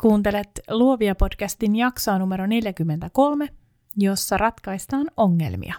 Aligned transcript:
Kuuntelet 0.00 0.50
Luovia 0.70 1.14
podcastin 1.14 1.76
jaksoa 1.76 2.18
numero 2.18 2.46
43, 2.46 3.48
jossa 3.96 4.36
ratkaistaan 4.36 5.06
ongelmia. 5.16 5.74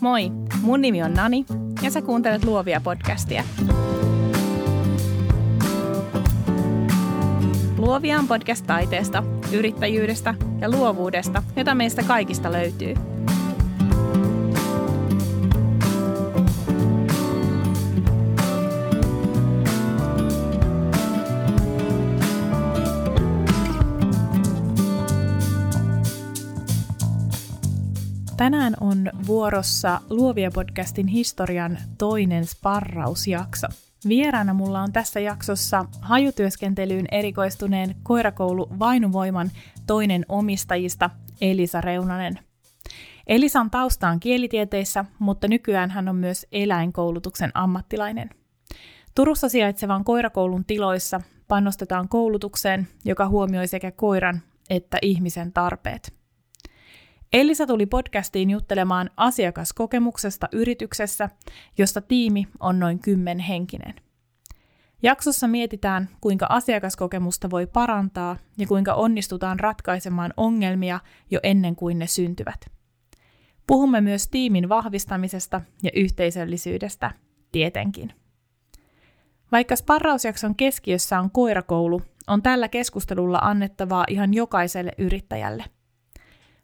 Moi, 0.00 0.30
mun 0.62 0.80
nimi 0.80 1.02
on 1.02 1.14
Nani 1.14 1.44
ja 1.82 1.90
sä 1.90 2.02
kuuntelet 2.02 2.44
Luovia 2.44 2.80
podcastia. 2.80 3.44
Luovia 7.78 8.18
on 8.18 8.28
podcast 8.28 8.66
taiteesta, 8.66 9.22
yrittäjyydestä 9.52 10.34
ja 10.60 10.70
luovuudesta, 10.70 11.42
jota 11.56 11.74
meistä 11.74 12.02
kaikista 12.02 12.52
löytyy– 12.52 12.94
Tänään 28.36 28.74
on 28.80 29.10
vuorossa 29.26 30.00
Luovia 30.10 30.50
podcastin 30.50 31.06
historian 31.06 31.78
toinen 31.98 32.46
sparrausjakso. 32.46 33.66
Vieraana 34.08 34.54
mulla 34.54 34.80
on 34.80 34.92
tässä 34.92 35.20
jaksossa 35.20 35.84
hajutyöskentelyyn 36.00 37.06
erikoistuneen 37.12 37.96
koirakoulu 38.02 38.68
Vainuvoiman 38.78 39.50
toinen 39.86 40.26
omistajista 40.28 41.10
Elisa 41.40 41.80
Reunanen. 41.80 42.38
Elisan 43.26 43.70
tausta 43.70 44.08
on 44.08 44.20
kielitieteissä, 44.20 45.04
mutta 45.18 45.48
nykyään 45.48 45.90
hän 45.90 46.08
on 46.08 46.16
myös 46.16 46.46
eläinkoulutuksen 46.52 47.50
ammattilainen. 47.54 48.30
Turussa 49.14 49.48
sijaitsevan 49.48 50.04
koirakoulun 50.04 50.64
tiloissa 50.64 51.20
panostetaan 51.48 52.08
koulutukseen, 52.08 52.88
joka 53.04 53.28
huomioi 53.28 53.66
sekä 53.66 53.90
koiran 53.90 54.40
että 54.70 54.98
ihmisen 55.02 55.52
tarpeet. 55.52 56.15
Elisa 57.32 57.66
tuli 57.66 57.86
podcastiin 57.86 58.50
juttelemaan 58.50 59.10
asiakaskokemuksesta 59.16 60.48
yrityksessä, 60.52 61.30
josta 61.78 62.00
tiimi 62.00 62.48
on 62.60 62.78
noin 62.78 62.98
kymmenhenkinen. 62.98 63.94
Jaksossa 65.02 65.48
mietitään, 65.48 66.08
kuinka 66.20 66.46
asiakaskokemusta 66.48 67.50
voi 67.50 67.66
parantaa 67.66 68.36
ja 68.58 68.66
kuinka 68.66 68.94
onnistutaan 68.94 69.60
ratkaisemaan 69.60 70.32
ongelmia 70.36 71.00
jo 71.30 71.40
ennen 71.42 71.76
kuin 71.76 71.98
ne 71.98 72.06
syntyvät. 72.06 72.60
Puhumme 73.66 74.00
myös 74.00 74.28
tiimin 74.28 74.68
vahvistamisesta 74.68 75.60
ja 75.82 75.90
yhteisöllisyydestä, 75.94 77.10
tietenkin. 77.52 78.12
Vaikka 79.52 79.76
sparrausjakson 79.76 80.54
keskiössä 80.54 81.20
on 81.20 81.30
koirakoulu, 81.30 82.02
on 82.26 82.42
tällä 82.42 82.68
keskustelulla 82.68 83.38
annettavaa 83.38 84.04
ihan 84.08 84.34
jokaiselle 84.34 84.92
yrittäjälle– 84.98 85.64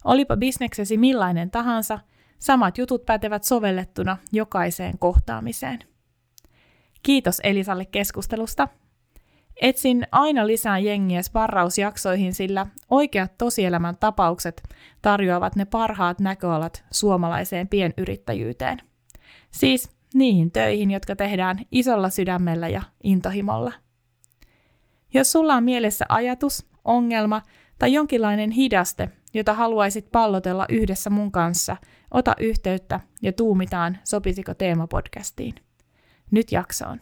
Olipa 0.04 0.36
bisneksesi 0.36 0.96
millainen 0.96 1.50
tahansa, 1.50 1.98
samat 2.38 2.78
jutut 2.78 3.06
pätevät 3.06 3.44
sovellettuna 3.44 4.16
jokaiseen 4.32 4.98
kohtaamiseen. 4.98 5.78
Kiitos 7.02 7.40
Elisalle 7.44 7.84
keskustelusta. 7.84 8.68
Etsin 9.60 10.06
aina 10.12 10.46
lisää 10.46 10.78
jengiä 10.78 11.22
sparrausjaksoihin, 11.22 12.34
sillä 12.34 12.66
oikeat 12.90 13.38
tosielämän 13.38 13.96
tapaukset 13.96 14.62
tarjoavat 15.02 15.56
ne 15.56 15.64
parhaat 15.64 16.20
näköalat 16.20 16.84
suomalaiseen 16.90 17.68
pienyrittäjyyteen. 17.68 18.78
Siis 19.50 19.90
niihin 20.14 20.52
töihin, 20.52 20.90
jotka 20.90 21.16
tehdään 21.16 21.58
isolla 21.70 22.10
sydämellä 22.10 22.68
ja 22.68 22.82
intohimolla. 23.04 23.72
Jos 25.14 25.32
sulla 25.32 25.54
on 25.54 25.64
mielessä 25.64 26.04
ajatus, 26.08 26.66
ongelma 26.84 27.42
tai 27.78 27.92
jonkinlainen 27.92 28.50
hidaste, 28.50 29.08
jota 29.34 29.54
haluaisit 29.54 30.12
pallotella 30.12 30.66
yhdessä 30.68 31.10
mun 31.10 31.32
kanssa, 31.32 31.76
ota 32.10 32.34
yhteyttä 32.40 33.00
ja 33.22 33.32
tuumitaan, 33.32 33.98
sopisiko 34.04 34.54
teemapodcastiin. 34.54 35.54
Nyt 36.30 36.52
jaksoon. 36.52 37.00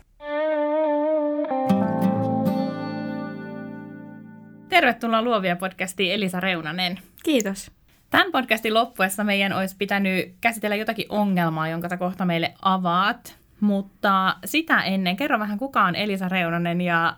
Tervetuloa 4.68 5.22
Luovia 5.22 5.56
podcastiin 5.56 6.12
Elisa 6.12 6.40
Reunanen. 6.40 6.98
Kiitos. 7.24 7.70
Tämän 8.10 8.32
podcastin 8.32 8.74
loppuessa 8.74 9.24
meidän 9.24 9.52
olisi 9.52 9.76
pitänyt 9.78 10.34
käsitellä 10.40 10.76
jotakin 10.76 11.06
ongelmaa, 11.08 11.68
jonka 11.68 11.88
sä 11.88 11.96
kohta 11.96 12.24
meille 12.24 12.54
avaat. 12.62 13.36
Mutta 13.60 14.36
sitä 14.44 14.82
ennen, 14.82 15.16
kerro 15.16 15.38
vähän 15.38 15.58
kuka 15.58 15.82
on 15.82 15.94
Elisa 15.94 16.28
Reunanen 16.28 16.80
ja 16.80 17.16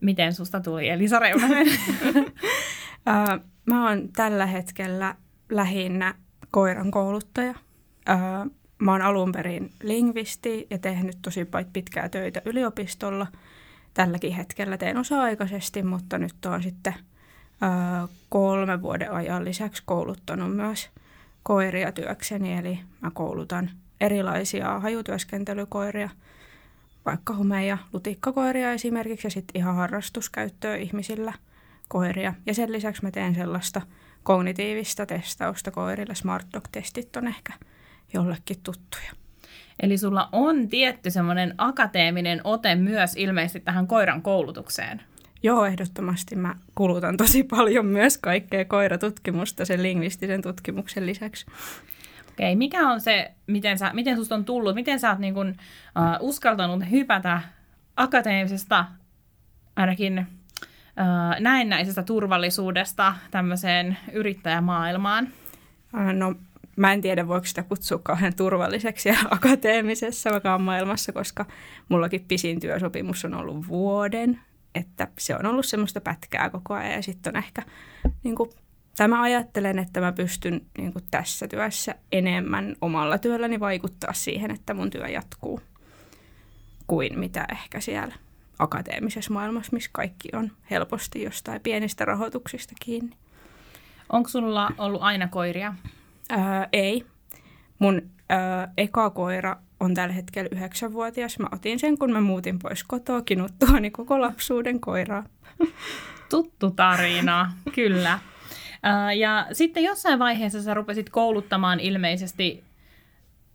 miten 0.00 0.32
susta 0.32 0.60
tuli 0.60 0.88
Elisa 0.88 1.18
Reunanen? 1.18 1.66
Mä 3.66 3.88
oon 3.88 4.08
tällä 4.16 4.46
hetkellä 4.46 5.14
lähinnä 5.50 6.14
koiran 6.50 6.90
kouluttaja. 6.90 7.54
Mä 8.78 8.92
oon 8.92 9.02
alun 9.02 9.32
perin 9.32 9.72
lingvisti 9.82 10.66
ja 10.70 10.78
tehnyt 10.78 11.18
tosi 11.22 11.46
pitkää 11.72 12.08
töitä 12.08 12.42
yliopistolla. 12.44 13.26
Tälläkin 13.94 14.32
hetkellä 14.32 14.78
teen 14.78 14.96
osa-aikaisesti, 14.96 15.82
mutta 15.82 16.18
nyt 16.18 16.46
oon 16.46 16.62
sitten 16.62 16.94
kolme 18.28 18.82
vuoden 18.82 19.12
ajan 19.12 19.44
lisäksi 19.44 19.82
kouluttanut 19.86 20.56
myös 20.56 20.90
koiria 21.42 21.92
työkseni. 21.92 22.52
Eli 22.52 22.78
mä 23.00 23.10
koulutan 23.10 23.70
erilaisia 24.00 24.80
hajutyöskentelykoiria, 24.80 26.10
vaikka 27.06 27.36
hume- 27.36 27.66
ja 27.66 27.78
lutikkakoiria 27.92 28.72
esimerkiksi, 28.72 29.26
ja 29.26 29.30
sitten 29.30 29.60
ihan 29.60 29.76
harrastuskäyttöä 29.76 30.76
ihmisillä– 30.76 31.32
koiria. 31.92 32.34
Ja 32.46 32.54
sen 32.54 32.72
lisäksi 32.72 33.02
mä 33.02 33.10
teen 33.10 33.34
sellaista 33.34 33.80
kognitiivista 34.22 35.06
testausta 35.06 35.70
koirille. 35.70 36.14
Smart 36.14 36.46
Dog-testit 36.54 37.16
on 37.16 37.28
ehkä 37.28 37.52
jollekin 38.14 38.56
tuttuja. 38.62 39.12
Eli 39.82 39.98
sulla 39.98 40.28
on 40.32 40.68
tietty 40.68 41.10
semmoinen 41.10 41.54
akateeminen 41.58 42.40
ote 42.44 42.74
myös 42.74 43.16
ilmeisesti 43.16 43.60
tähän 43.60 43.86
koiran 43.86 44.22
koulutukseen. 44.22 45.02
Joo, 45.42 45.64
ehdottomasti 45.64 46.36
mä 46.36 46.54
kulutan 46.74 47.16
tosi 47.16 47.42
paljon 47.42 47.86
myös 47.86 48.18
kaikkea 48.18 48.64
koiratutkimusta 48.64 49.64
sen 49.64 49.82
lingvistisen 49.82 50.42
tutkimuksen 50.42 51.06
lisäksi. 51.06 51.46
Okei, 52.30 52.56
mikä 52.56 52.88
on 52.88 53.00
se, 53.00 53.30
miten, 53.46 53.78
sä, 53.78 53.90
miten 53.92 54.16
susta 54.16 54.34
on 54.34 54.44
tullut, 54.44 54.74
miten 54.74 55.00
sä 55.00 55.10
oot 55.10 55.18
niin 55.18 55.34
kun, 55.34 55.48
uh, 55.48 56.28
uskaltanut 56.28 56.90
hypätä 56.90 57.40
akateemisesta 57.96 58.84
ainakin 59.76 60.26
näennäisestä 61.40 62.02
turvallisuudesta 62.02 63.14
tämmöiseen 63.30 63.98
yrittäjämaailmaan? 64.12 65.28
No 66.12 66.34
mä 66.76 66.92
en 66.92 67.00
tiedä, 67.00 67.28
voiko 67.28 67.46
sitä 67.46 67.62
kutsua 67.62 68.00
kauhean 68.02 68.34
turvalliseksi 68.36 69.08
ja 69.08 69.16
akateemisessa 69.30 70.30
maailmassa, 70.58 71.12
koska 71.12 71.46
mullakin 71.88 72.24
pisin 72.28 72.60
työsopimus 72.60 73.24
on 73.24 73.34
ollut 73.34 73.68
vuoden, 73.68 74.40
että 74.74 75.08
se 75.18 75.36
on 75.36 75.46
ollut 75.46 75.66
semmoista 75.66 76.00
pätkää 76.00 76.50
koko 76.50 76.74
ajan 76.74 76.92
ja 76.92 77.02
sitten 77.02 77.36
on 77.36 77.42
ehkä, 77.42 77.62
niin 78.24 78.34
kuin, 78.34 78.50
tai 78.96 79.08
mä 79.08 79.22
ajattelen, 79.22 79.78
että 79.78 80.00
mä 80.00 80.12
pystyn 80.12 80.60
niin 80.78 80.92
kuin 80.92 81.04
tässä 81.10 81.48
työssä 81.48 81.94
enemmän 82.12 82.76
omalla 82.80 83.18
työlläni 83.18 83.60
vaikuttaa 83.60 84.12
siihen, 84.12 84.50
että 84.50 84.74
mun 84.74 84.90
työ 84.90 85.08
jatkuu 85.08 85.60
kuin 86.86 87.18
mitä 87.18 87.46
ehkä 87.52 87.80
siellä 87.80 88.14
akateemisessa 88.62 89.32
maailmassa, 89.32 89.72
missä 89.72 89.90
kaikki 89.92 90.28
on 90.32 90.50
helposti 90.70 91.22
jostain 91.22 91.60
pienistä 91.60 92.04
rahoituksista 92.04 92.74
kiinni. 92.80 93.16
Onko 94.08 94.28
sulla 94.28 94.70
ollut 94.78 95.02
aina 95.02 95.28
koiria? 95.28 95.74
Ää, 96.30 96.68
ei. 96.72 97.06
Mun 97.78 98.02
ää, 98.28 98.72
eka 98.76 99.10
koira 99.10 99.56
on 99.80 99.94
tällä 99.94 100.14
hetkellä 100.14 100.48
yhdeksänvuotias. 100.52 101.38
Mä 101.38 101.46
otin 101.52 101.78
sen, 101.78 101.98
kun 101.98 102.12
mä 102.12 102.20
muutin 102.20 102.58
pois 102.58 102.84
kotoa 102.84 103.22
kinuttuani 103.22 103.90
koko 103.90 104.20
lapsuuden 104.20 104.80
koiraa. 104.80 105.24
Tuttu 106.30 106.70
tarina, 106.70 107.52
kyllä. 107.74 108.18
Ja 109.18 109.46
sitten 109.52 109.84
jossain 109.84 110.18
vaiheessa 110.18 110.62
sä 110.62 110.74
rupesit 110.74 111.10
kouluttamaan 111.10 111.80
ilmeisesti 111.80 112.64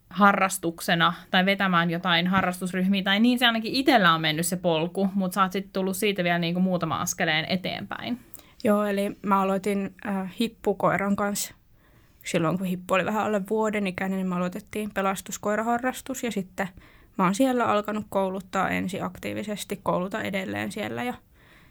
harrastuksena 0.09 1.13
tai 1.31 1.45
vetämään 1.45 1.89
jotain 1.89 2.27
harrastusryhmiä, 2.27 3.04
tai 3.04 3.19
niin 3.19 3.39
se 3.39 3.45
ainakin 3.45 3.74
itsellä 3.74 4.13
on 4.13 4.21
mennyt 4.21 4.45
se 4.45 4.56
polku, 4.56 5.09
mutta 5.13 5.36
sä 5.36 5.42
oot 5.42 5.51
sitten 5.51 5.74
tullut 5.74 5.98
siitä 5.98 6.24
vielä 6.24 6.39
niin 6.39 6.54
kuin 6.54 6.63
muutama 6.63 7.01
askeleen 7.01 7.45
eteenpäin. 7.45 8.19
Joo, 8.63 8.86
eli 8.86 9.18
mä 9.21 9.42
aloitin 9.42 9.94
äh, 10.06 10.33
hippukoiran 10.39 11.15
kanssa 11.15 11.54
silloin, 12.24 12.57
kun 12.57 12.68
hippu 12.68 12.94
oli 12.94 13.06
vähän 13.06 13.24
alle 13.24 13.42
vuoden 13.50 13.88
ikäinen, 13.88 14.18
niin 14.18 14.27
me 14.27 14.36
aloitettiin 14.36 14.92
pelastuskoiraharrastus 14.94 16.24
ja 16.24 16.31
sitten 16.31 16.68
mä 17.18 17.24
oon 17.24 17.36
siellä 17.36 17.65
alkanut 17.65 18.06
kouluttaa 18.09 18.69
ensi 18.69 19.01
aktiivisesti, 19.01 19.80
kouluta 19.83 20.21
edelleen 20.21 20.71
siellä 20.71 21.04
ja 21.04 21.13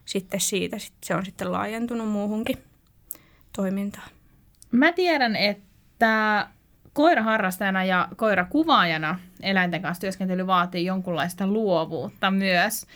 sitten 0.05 0.41
siitä 0.41 0.79
sit 0.79 0.95
se 1.05 1.15
on 1.15 1.25
sitten 1.25 1.53
laajentunut 1.53 2.09
muuhunkin 2.09 2.59
toimintaan. 3.53 4.09
Mä 4.71 4.93
tiedän, 4.93 5.37
että 5.37 6.47
koiraharrastajana 6.97 7.85
ja 7.85 8.09
koirakuvaajana 8.17 9.19
eläinten 9.43 9.83
kanssa 9.83 10.01
työskentely 10.01 10.47
vaatii 10.47 10.85
jonkunlaista 10.85 11.47
luovuutta 11.47 12.31
myös. 12.31 12.87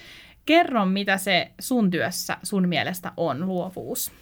kerro, 0.46 0.86
mitä 0.86 1.16
se 1.16 1.50
sun 1.58 1.90
työssä 1.90 2.36
sun 2.42 2.68
mielestä 2.68 3.12
on 3.16 3.46
luovuus. 3.46 4.12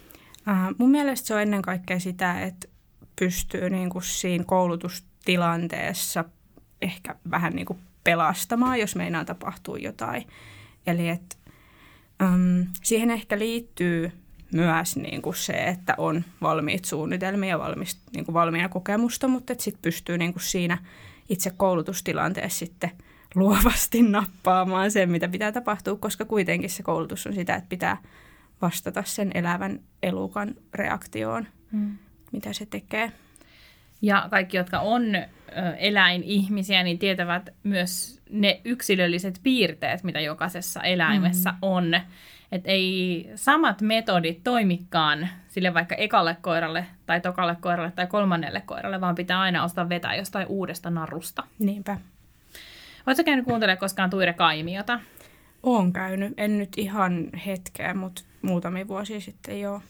Äh, 0.47 0.67
mun 0.77 0.91
mielestä 0.91 1.27
se 1.27 1.33
on 1.33 1.41
ennen 1.41 1.61
kaikkea 1.61 1.99
sitä, 1.99 2.41
että 2.41 2.67
pystyy 3.19 3.69
niin 3.69 3.89
kuin 3.89 4.03
siinä 4.03 4.43
koulutustilanteessa 4.43 6.25
ehkä 6.81 7.15
vähän 7.31 7.53
niin 7.53 7.65
kuin 7.65 7.79
pelastamaan, 8.03 8.79
jos 8.79 8.95
meinaa 8.95 9.25
tapahtuu 9.25 9.75
jotain. 9.75 10.27
Eli 10.87 11.09
että 11.09 11.35
äm, 12.21 12.65
siihen 12.83 13.11
ehkä 13.11 13.39
liittyy 13.39 14.11
myös 14.51 14.95
niin 14.95 15.21
kuin 15.21 15.35
se, 15.35 15.53
että 15.53 15.95
on 15.97 16.23
valmiit 16.41 16.85
suunnitelmia 16.85 17.49
ja 17.49 17.59
valmis, 17.59 17.97
niin 18.13 18.25
kuin 18.25 18.33
valmiina 18.33 18.69
kokemusta, 18.69 19.27
mutta 19.27 19.53
sitten 19.57 19.81
pystyy 19.81 20.17
niin 20.17 20.33
kuin 20.33 20.43
siinä 20.43 20.77
itse 21.29 21.51
koulutustilanteessa 21.57 22.59
sitten 22.59 22.91
luovasti 23.35 24.01
nappaamaan 24.11 24.91
sen, 24.91 25.11
mitä 25.11 25.27
pitää 25.27 25.51
tapahtua, 25.51 25.95
koska 25.95 26.25
kuitenkin 26.25 26.69
se 26.69 26.83
koulutus 26.83 27.27
on 27.27 27.33
sitä, 27.33 27.55
että 27.55 27.69
pitää 27.69 27.97
vastata 28.61 29.03
sen 29.05 29.31
elävän 29.33 29.79
elukan 30.03 30.55
reaktioon, 30.73 31.47
hmm. 31.71 31.97
mitä 32.31 32.53
se 32.53 32.65
tekee. 32.65 33.11
Ja 34.01 34.27
kaikki, 34.29 34.57
jotka 34.57 34.79
on 34.79 35.03
eläinihmisiä, 35.77 36.83
niin 36.83 36.99
tietävät 36.99 37.49
myös 37.63 38.21
ne 38.29 38.61
yksilölliset 38.65 39.39
piirteet, 39.43 40.03
mitä 40.03 40.19
jokaisessa 40.19 40.81
eläimessä 40.81 41.51
mm. 41.51 41.57
on. 41.61 41.99
Että 42.51 42.69
ei 42.69 43.29
samat 43.35 43.81
metodit 43.81 44.43
toimikaan 44.43 45.29
sille 45.47 45.73
vaikka 45.73 45.95
ekalle 45.95 46.37
koiralle 46.41 46.85
tai 47.05 47.21
tokalle 47.21 47.57
koiralle 47.61 47.91
tai 47.91 48.07
kolmannelle 48.07 48.61
koiralle, 48.61 49.01
vaan 49.01 49.15
pitää 49.15 49.39
aina 49.39 49.63
ostaa 49.63 49.89
vetää 49.89 50.15
jostain 50.15 50.47
uudesta 50.47 50.89
narusta. 50.89 51.43
Niinpä. 51.59 51.97
Oletko 53.07 53.23
käynyt 53.23 53.45
kuuntelemaan 53.45 53.79
koskaan 53.79 54.09
Tuire 54.09 54.33
Kaimiota? 54.33 54.99
Olen 55.63 55.93
käynyt. 55.93 56.33
En 56.37 56.57
nyt 56.57 56.69
ihan 56.77 57.29
hetkeä, 57.45 57.93
mutta 57.93 58.21
muutamia 58.41 58.87
vuosia 58.87 59.19
sitten 59.19 59.61
joo. 59.61 59.81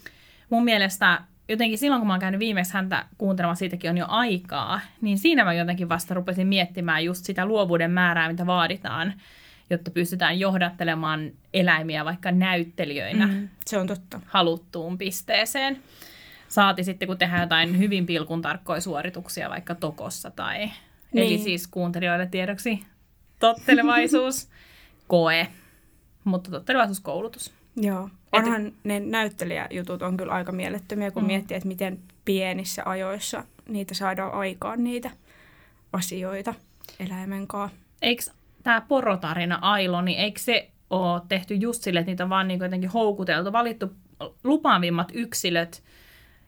Mun 0.49 0.63
mielestä 0.63 1.21
jotenkin 1.49 1.77
silloin, 1.77 2.01
kun 2.01 2.07
mä 2.07 2.13
oon 2.13 2.19
käynyt 2.19 2.39
viimeksi 2.39 2.73
häntä 2.73 3.05
kuuntelemaan, 3.17 3.55
siitäkin 3.55 3.89
on 3.89 3.97
jo 3.97 4.05
aikaa, 4.07 4.79
niin 5.01 5.17
siinä 5.17 5.43
mä 5.43 5.53
jotenkin 5.53 5.89
vasta 5.89 6.13
rupesin 6.13 6.47
miettimään 6.47 7.05
just 7.05 7.25
sitä 7.25 7.45
luovuuden 7.45 7.91
määrää, 7.91 8.29
mitä 8.29 8.45
vaaditaan, 8.45 9.13
jotta 9.69 9.91
pystytään 9.91 10.39
johdattelemaan 10.39 11.31
eläimiä 11.53 12.05
vaikka 12.05 12.31
näyttelijöinä 12.31 13.27
mm, 13.27 13.49
se 13.65 13.77
on 13.77 13.87
totta. 13.87 14.19
haluttuun 14.25 14.97
pisteeseen. 14.97 15.83
Saati 16.47 16.83
sitten, 16.83 17.07
kun 17.07 17.17
tehdään 17.17 17.41
jotain 17.41 17.77
hyvin 17.77 18.05
pilkun 18.05 18.41
tarkkoja 18.41 18.81
suorituksia 18.81 19.49
vaikka 19.49 19.75
tokossa 19.75 20.31
tai... 20.31 20.57
Niin. 21.13 21.27
Eli 21.27 21.37
siis 21.37 21.67
kuuntelijoille 21.67 22.25
tiedoksi 22.25 22.79
tottelevaisuus, 23.39 24.49
koe, 25.07 25.47
mutta 26.23 26.51
tottelevaisuuskoulutus. 26.51 27.53
Joo. 27.75 28.09
Onhan 28.31 28.67
Et... 28.67 28.73
ne 28.83 28.99
näyttelijäjutut 28.99 30.01
on 30.01 30.17
kyllä 30.17 30.33
aika 30.33 30.51
mielettömiä, 30.51 31.11
kun 31.11 31.23
mm. 31.23 31.27
miettii, 31.27 31.57
että 31.57 31.67
miten 31.67 31.99
pienissä 32.25 32.83
ajoissa 32.85 33.43
niitä 33.67 33.93
saadaan 33.93 34.33
aikaan 34.33 34.83
niitä 34.83 35.11
asioita 35.93 36.53
eläimen 36.99 37.47
kanssa. 37.47 37.77
Eikö 38.01 38.23
tämä 38.63 38.81
porotarina 38.81 39.59
Ailo, 39.61 40.01
niin 40.01 40.19
eikö 40.19 40.39
se 40.39 40.69
ole 40.89 41.21
tehty 41.27 41.55
just 41.55 41.83
sille, 41.83 41.99
että 41.99 42.11
niitä 42.11 42.23
on 42.23 42.29
vaan 42.29 42.47
niin 42.47 42.59
jotenkin 42.59 42.89
houkuteltu, 42.89 43.51
valittu 43.51 43.91
lupaavimmat 44.43 45.11
yksilöt 45.13 45.83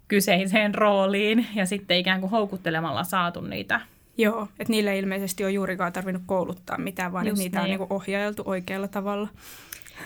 kyseiseen 0.08 0.76
rooliin 0.76 1.48
ja 1.56 1.66
sitten 1.66 1.98
ikään 1.98 2.20
kuin 2.20 2.32
houkuttelemalla 2.32 3.04
saatu 3.04 3.42
niitä 3.42 3.82
Joo, 4.18 4.48
että 4.60 4.72
niille 4.72 4.98
ilmeisesti 4.98 5.46
on 5.46 5.54
juurikaan 5.54 5.94
tarvinnut 5.94 6.24
kouluttaa 6.26 6.78
mitään, 6.78 7.14
vaan 7.14 7.26
niitä 7.26 7.62
niin. 7.62 7.74
on 7.74 7.80
niin 7.80 7.94
ohjailtu 7.94 8.44
oikealla 8.46 8.88
tavalla. 8.88 9.28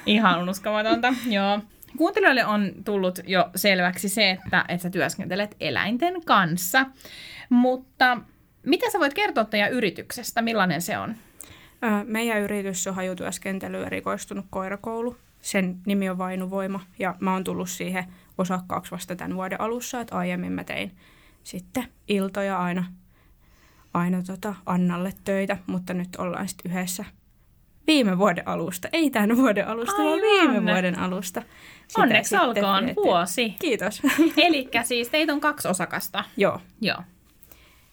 Ihan 0.05 0.49
uskomatonta, 0.49 1.13
joo. 1.29 1.59
Kuuntelijoille 1.97 2.45
on 2.45 2.71
tullut 2.85 3.19
jo 3.27 3.49
selväksi 3.55 4.09
se, 4.09 4.31
että, 4.31 4.65
että 4.67 4.83
sä 4.83 4.89
työskentelet 4.89 5.55
eläinten 5.59 6.13
kanssa, 6.25 6.85
mutta 7.49 8.17
mitä 8.63 8.91
sä 8.91 8.99
voit 8.99 9.13
kertoa 9.13 9.45
teidän 9.45 9.71
yrityksestä, 9.71 10.41
millainen 10.41 10.81
se 10.81 10.97
on? 10.97 11.15
Meidän 12.03 12.41
yritys 12.41 12.87
on 12.87 12.95
hajutyöskentely 12.95 13.83
erikoistunut 13.83 14.45
koirakoulu. 14.49 15.17
Sen 15.41 15.77
nimi 15.85 16.09
on 16.09 16.17
Vainuvoima 16.17 16.79
ja 16.99 17.15
mä 17.19 17.33
oon 17.33 17.43
tullut 17.43 17.69
siihen 17.69 18.05
osakkaaksi 18.37 18.91
vasta 18.91 19.15
tämän 19.15 19.35
vuoden 19.35 19.61
alussa, 19.61 20.01
että 20.01 20.15
aiemmin 20.15 20.51
mä 20.51 20.63
tein 20.63 20.91
sitten 21.43 21.87
iltoja 22.07 22.59
aina, 22.59 22.85
aina 23.93 24.23
tota 24.23 24.55
Annalle 24.65 25.13
töitä, 25.23 25.57
mutta 25.67 25.93
nyt 25.93 26.15
ollaan 26.15 26.47
sitten 26.47 26.71
yhdessä 26.71 27.05
viime 27.87 28.17
vuoden 28.17 28.47
alusta. 28.47 28.87
Ei 28.93 29.09
tämän 29.09 29.37
vuoden 29.37 29.67
alusta, 29.67 29.95
Aivan. 29.95 30.11
vaan 30.11 30.21
viime 30.21 30.73
vuoden 30.73 30.99
alusta. 30.99 31.41
Sitä 31.87 32.01
Onneksi 32.01 32.37
olkoon 32.37 32.93
vuosi. 32.95 33.55
Kiitos. 33.59 34.01
Eli 34.37 34.69
siis 34.83 35.09
teitä 35.09 35.33
on 35.33 35.41
kaksi 35.41 35.67
osakasta. 35.67 36.23
Joo. 36.37 36.61
Joo. 36.81 36.97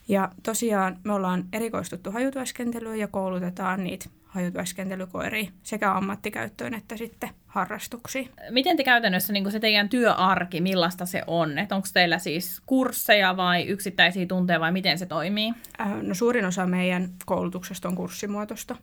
Ja 0.08 0.28
tosiaan 0.42 0.98
me 1.04 1.12
ollaan 1.12 1.44
erikoistuttu 1.52 2.10
hajutyöskentelyyn 2.10 2.98
ja 2.98 3.08
koulutetaan 3.08 3.84
niitä 3.84 4.06
hajutyöskentelykoiria 4.24 5.50
sekä 5.62 5.92
ammattikäyttöön 5.92 6.74
että 6.74 6.96
sitten 6.96 7.30
harrastuksiin. 7.46 8.28
Miten 8.50 8.76
te 8.76 8.84
käytännössä 8.84 9.32
niin 9.32 9.52
se 9.52 9.60
teidän 9.60 9.88
työarki, 9.88 10.60
millaista 10.60 11.06
se 11.06 11.22
on? 11.26 11.50
Onko 11.70 11.88
teillä 11.94 12.18
siis 12.18 12.62
kursseja 12.66 13.36
vai 13.36 13.62
yksittäisiä 13.62 14.26
tunteja 14.26 14.60
vai 14.60 14.72
miten 14.72 14.98
se 14.98 15.06
toimii? 15.06 15.52
Äh, 15.80 16.02
no 16.02 16.14
suurin 16.14 16.44
osa 16.44 16.66
meidän 16.66 17.08
koulutuksesta 17.26 17.88
on 17.88 17.96
kurssimuotoista 17.96 18.76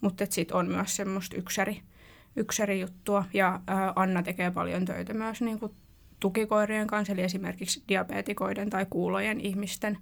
mutta 0.00 0.26
sitten 0.30 0.56
on 0.56 0.68
myös 0.68 0.96
semmoista 0.96 1.36
yksäri, 1.36 1.82
yksärijuttua. 2.36 3.24
Ja 3.34 3.60
ää, 3.66 3.92
Anna 3.96 4.22
tekee 4.22 4.50
paljon 4.50 4.84
töitä 4.84 5.14
myös 5.14 5.42
niin 5.42 5.58
kuin 5.58 5.72
tukikoirien 6.20 6.86
kanssa, 6.86 7.12
eli 7.12 7.22
esimerkiksi 7.22 7.82
diabetikoiden 7.88 8.70
tai 8.70 8.86
kuulojen 8.90 9.40
ihmisten 9.40 9.98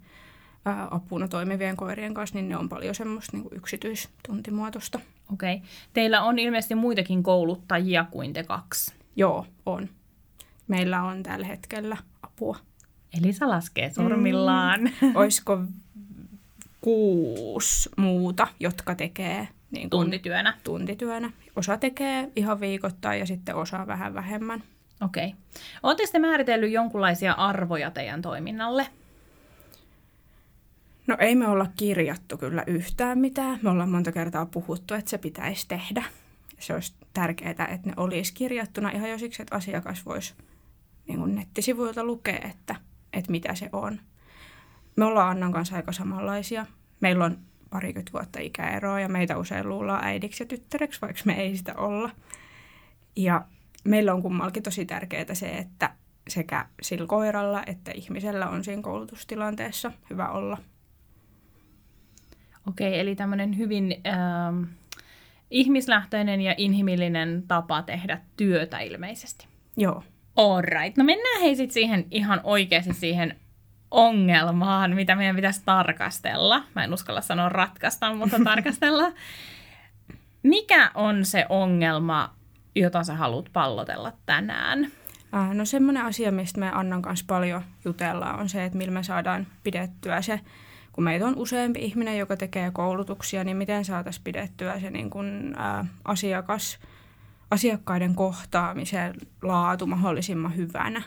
ää, 0.64 0.88
apuna 0.90 1.28
toimivien 1.28 1.76
koirien 1.76 2.14
kanssa, 2.14 2.38
niin 2.38 2.48
ne 2.48 2.56
on 2.56 2.68
paljon 2.68 2.94
semmoista 2.94 3.36
niin 3.36 3.42
kuin 3.42 3.56
yksityistuntimuotoista. 3.56 5.00
Okei. 5.32 5.54
Okay. 5.54 5.68
Teillä 5.92 6.22
on 6.22 6.38
ilmeisesti 6.38 6.74
muitakin 6.74 7.22
kouluttajia 7.22 8.04
kuin 8.10 8.32
te 8.32 8.42
kaksi. 8.42 8.92
Joo, 9.16 9.46
on. 9.66 9.88
Meillä 10.68 11.02
on 11.02 11.22
tällä 11.22 11.46
hetkellä 11.46 11.96
apua. 12.22 12.56
Elisa 13.18 13.48
laskee 13.48 13.92
sormillaan. 13.92 14.80
Mm. 14.80 15.16
Olisiko 15.16 15.58
kuusi 16.80 17.90
muuta, 17.96 18.48
jotka 18.60 18.94
tekee 18.94 19.48
niin 19.70 19.90
kuin 19.90 20.00
tuntityönä. 20.00 20.54
tuntityönä. 20.64 21.30
Osa 21.56 21.76
tekee 21.76 22.30
ihan 22.36 22.60
viikoittain 22.60 23.20
ja 23.20 23.26
sitten 23.26 23.54
osa 23.54 23.86
vähän 23.86 24.14
vähemmän. 24.14 24.62
Okei. 25.00 25.26
Okay. 25.26 25.38
Oletteko 25.82 26.12
te 26.12 26.18
määritellyt 26.18 26.72
jonkinlaisia 26.72 27.32
arvoja 27.32 27.90
teidän 27.90 28.22
toiminnalle? 28.22 28.86
No 31.06 31.16
ei 31.20 31.34
me 31.34 31.48
olla 31.48 31.66
kirjattu 31.76 32.38
kyllä 32.38 32.64
yhtään 32.66 33.18
mitään. 33.18 33.58
Me 33.62 33.70
ollaan 33.70 33.90
monta 33.90 34.12
kertaa 34.12 34.46
puhuttu, 34.46 34.94
että 34.94 35.10
se 35.10 35.18
pitäisi 35.18 35.68
tehdä. 35.68 36.04
Se 36.58 36.74
olisi 36.74 36.94
tärkeää, 37.14 37.50
että 37.50 37.88
ne 37.88 37.92
olisi 37.96 38.34
kirjattuna 38.34 38.90
ihan 38.90 39.10
jo 39.10 39.18
siksi, 39.18 39.42
että 39.42 39.56
asiakas 39.56 40.06
voisi 40.06 40.34
niin 41.08 41.18
kuin 41.18 41.34
nettisivuilta 41.34 42.04
lukea, 42.04 42.40
että, 42.44 42.76
että 43.12 43.30
mitä 43.30 43.54
se 43.54 43.68
on. 43.72 44.00
Me 44.96 45.04
ollaan 45.04 45.30
Annan 45.30 45.52
kanssa 45.52 45.76
aika 45.76 45.92
samanlaisia. 45.92 46.66
Meillä 47.00 47.24
on 47.24 47.38
parikymmentä 47.70 48.12
vuotta 48.12 48.40
ikäeroa 48.40 49.00
ja 49.00 49.08
meitä 49.08 49.38
usein 49.38 49.68
luullaan 49.68 50.04
äidiksi 50.04 50.42
ja 50.42 50.46
tyttäreksi, 50.46 51.00
vaikka 51.00 51.22
me 51.24 51.40
ei 51.40 51.56
sitä 51.56 51.74
olla. 51.74 52.10
Ja 53.16 53.44
meillä 53.84 54.14
on 54.14 54.22
kummallakin 54.22 54.62
tosi 54.62 54.86
tärkeää 54.86 55.34
se, 55.34 55.48
että 55.48 55.90
sekä 56.28 56.66
sillä 56.82 57.06
koiralla 57.06 57.62
että 57.66 57.92
ihmisellä 57.94 58.48
on 58.48 58.64
siinä 58.64 58.82
koulutustilanteessa 58.82 59.92
hyvä 60.10 60.28
olla. 60.28 60.58
Okei, 62.68 63.00
eli 63.00 63.16
tämmöinen 63.16 63.58
hyvin 63.58 64.00
ähm, 64.06 64.62
ihmislähtöinen 65.50 66.40
ja 66.40 66.54
inhimillinen 66.56 67.44
tapa 67.48 67.82
tehdä 67.82 68.20
työtä 68.36 68.78
ilmeisesti. 68.78 69.46
Joo. 69.76 70.04
Alright. 70.36 70.96
No 70.96 71.04
mennään 71.04 71.40
hei 71.40 71.56
sitten 71.56 71.74
siihen 71.74 72.06
ihan 72.10 72.40
oikeasti 72.44 72.94
siihen 72.94 73.36
ongelmaan, 73.90 74.94
mitä 74.94 75.16
meidän 75.16 75.36
pitäisi 75.36 75.62
tarkastella. 75.64 76.64
Mä 76.74 76.84
en 76.84 76.94
uskalla 76.94 77.20
sanoa 77.20 77.48
ratkaista, 77.48 78.14
mutta 78.14 78.36
tarkastella. 78.44 79.12
Mikä 80.42 80.90
on 80.94 81.24
se 81.24 81.46
ongelma, 81.48 82.34
jota 82.74 83.04
sä 83.04 83.14
haluat 83.14 83.50
pallotella 83.52 84.12
tänään? 84.26 84.88
Äh, 85.34 85.54
no 85.54 85.64
semmoinen 85.64 86.04
asia, 86.04 86.32
mistä 86.32 86.60
me 86.60 86.70
Annan 86.74 87.02
kanssa 87.02 87.24
paljon 87.28 87.62
jutellaan, 87.84 88.40
on 88.40 88.48
se, 88.48 88.64
että 88.64 88.78
millä 88.78 88.92
me 88.92 89.02
saadaan 89.02 89.46
pidettyä 89.62 90.22
se, 90.22 90.40
kun 90.94 91.04
meitä 91.04 91.26
on 91.26 91.36
useampi 91.36 91.80
ihminen, 91.80 92.18
joka 92.18 92.36
tekee 92.36 92.70
koulutuksia, 92.70 93.44
niin 93.44 93.56
miten 93.56 93.84
saataisiin 93.84 94.24
pidettyä 94.24 94.80
se 94.80 94.90
niin 94.90 95.10
kuin, 95.10 95.54
ää, 95.56 95.86
asiakas, 96.04 96.78
asiakkaiden 97.50 98.14
kohtaamisen 98.14 99.14
laatu 99.42 99.86
mahdollisimman 99.86 100.56
hyvänä. 100.56 101.02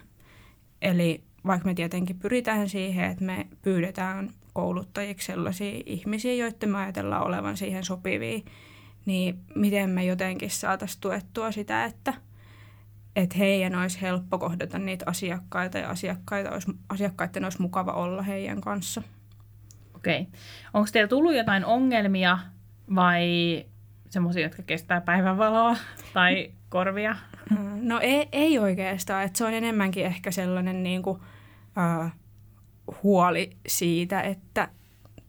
Eli 0.82 1.24
vaikka 1.46 1.68
me 1.68 1.74
tietenkin 1.74 2.20
pyritään 2.20 2.70
siihen, 2.70 3.12
että 3.12 3.26
me 3.26 3.48
pyydetään 3.62 4.30
kouluttajiksi 4.54 5.26
sellaisia 5.26 5.82
ihmisiä, 5.86 6.34
joiden 6.34 6.70
me 6.70 6.78
ajatellaan 6.78 7.28
olevan 7.28 7.58
siihen 7.58 7.84
sopivia, 7.84 8.40
niin 9.06 9.40
miten 9.56 9.90
me 9.90 10.06
jotenkin 10.06 10.50
saataisiin 10.50 11.02
tuettua 11.02 11.52
sitä, 11.52 11.86
että, 11.86 12.14
että 13.16 13.38
heidän 13.38 13.76
olisi 13.76 14.02
helppo 14.02 14.38
kohdata 14.38 14.80
niitä 14.80 15.06
asiakkaita 15.08 15.78
ja 15.78 15.90
asiakkaita 15.90 16.52
olisi, 16.52 16.72
asiakkaiden 16.90 17.44
olisi 17.44 17.62
mukava 17.62 17.92
olla 17.92 18.22
heidän 18.22 18.62
kanssa. 18.62 19.02
Okei. 19.98 20.22
Okay. 20.22 20.40
Onko 20.74 20.90
teillä 20.92 21.08
tullut 21.08 21.36
jotain 21.36 21.66
ongelmia 21.66 22.40
vai 22.96 23.66
semmoisia, 24.10 24.44
jotka 24.44 24.64
kestää 24.64 25.02
päivänvaloa 25.02 25.78
tai 26.14 26.52
korvia? 26.70 27.16
No 27.82 28.00
ei, 28.00 28.30
ei 28.32 28.60
oikeastaan. 28.60 29.24
että 29.24 29.38
se 29.38 29.46
on 29.46 29.54
enemmänkin 29.54 30.06
ehkä 30.06 30.32
sellainen 30.32 30.84
niin 30.84 31.02
kuin, 31.02 31.22
äh, 31.78 32.14
huoli 33.04 33.58
siitä, 33.68 34.22
että 34.22 34.68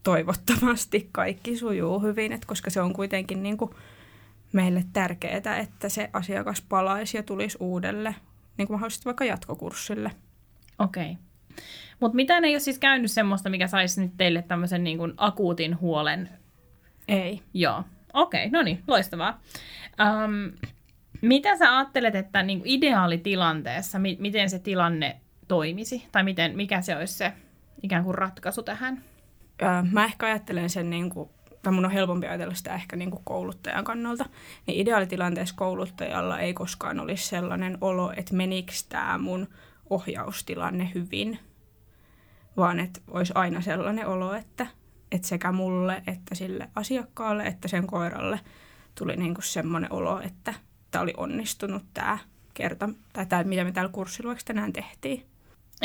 toivottavasti 0.02 1.08
kaikki 1.12 1.56
sujuu 1.56 2.00
hyvin, 2.00 2.32
että 2.32 2.46
koska 2.46 2.70
se 2.70 2.80
on 2.80 2.92
kuitenkin 2.92 3.42
niin 3.42 3.56
kuin 3.56 3.70
meille 4.52 4.84
tärkeää, 4.92 5.56
että 5.58 5.88
se 5.88 6.10
asiakas 6.12 6.62
palaisi 6.68 7.16
ja 7.16 7.22
tulisi 7.22 7.56
uudelle, 7.60 8.14
niin 8.56 8.66
kuin 8.66 8.74
mahdollisesti 8.74 9.04
vaikka 9.04 9.24
jatkokurssille. 9.24 10.10
Okei. 10.78 11.10
Okay. 11.10 11.27
Mutta 12.00 12.16
mitä 12.16 12.38
ei 12.38 12.54
ole 12.54 12.60
siis 12.60 12.78
käynyt 12.78 13.10
semmoista, 13.10 13.50
mikä 13.50 13.66
saisi 13.66 14.00
nyt 14.02 14.12
teille 14.16 14.42
tämmöisen 14.42 14.84
niin 14.84 14.98
kuin 14.98 15.12
akuutin 15.16 15.80
huolen? 15.80 16.28
Ei. 17.08 17.42
Joo. 17.54 17.84
Okei, 18.12 18.46
okay, 18.46 18.50
no 18.50 18.62
niin, 18.62 18.82
loistavaa. 18.86 19.40
Um, 20.24 20.52
mitä 21.22 21.56
sä 21.56 21.76
ajattelet, 21.76 22.14
että 22.14 22.42
niin 22.42 22.58
kuin 22.58 22.70
ideaalitilanteessa, 22.70 23.98
mi- 23.98 24.16
miten 24.20 24.50
se 24.50 24.58
tilanne 24.58 25.20
toimisi? 25.48 26.06
Tai 26.12 26.24
miten, 26.24 26.56
mikä 26.56 26.80
se 26.80 26.96
olisi 26.96 27.14
se 27.14 27.32
ikään 27.82 28.04
kuin 28.04 28.14
ratkaisu 28.14 28.62
tähän? 28.62 29.02
Öö, 29.62 29.68
mä 29.92 30.04
ehkä 30.04 30.26
ajattelen 30.26 30.70
sen, 30.70 30.90
niin 30.90 31.10
kuin, 31.10 31.30
tai 31.62 31.72
mun 31.72 31.84
on 31.84 31.90
helpompi 31.90 32.26
ajatella 32.26 32.54
sitä 32.54 32.74
ehkä 32.74 32.96
niin 32.96 33.10
kuin 33.10 33.24
kouluttajan 33.24 33.84
kannalta. 33.84 34.24
Niin 34.66 34.80
ideaalitilanteessa 34.80 35.54
kouluttajalla 35.58 36.38
ei 36.38 36.54
koskaan 36.54 37.00
olisi 37.00 37.26
sellainen 37.28 37.78
olo, 37.80 38.12
että 38.16 38.34
menikö 38.34 38.72
tämä 38.88 39.18
mun 39.18 39.48
ohjaustilanne 39.90 40.90
hyvin, 40.94 41.38
vaan 42.58 42.80
että 42.80 43.00
olisi 43.08 43.32
aina 43.36 43.60
sellainen 43.60 44.06
olo, 44.06 44.34
että, 44.34 44.66
että 45.12 45.28
sekä 45.28 45.52
mulle 45.52 46.02
että 46.06 46.34
sille 46.34 46.68
asiakkaalle 46.74 47.42
että 47.46 47.68
sen 47.68 47.86
koiralle 47.86 48.40
tuli 48.94 49.16
niin 49.16 49.34
kuin 49.34 49.44
semmoinen 49.44 49.92
olo, 49.92 50.20
että 50.20 50.54
tämä 50.90 51.02
oli 51.02 51.14
onnistunut 51.16 51.82
tämä 51.94 52.18
kerta, 52.54 52.88
tai 53.12 53.26
tämä, 53.26 53.44
mitä 53.44 53.64
me 53.64 53.72
täällä 53.72 53.92
kurssilla 53.92 54.36
tänään 54.44 54.72
tehtiin. 54.72 55.26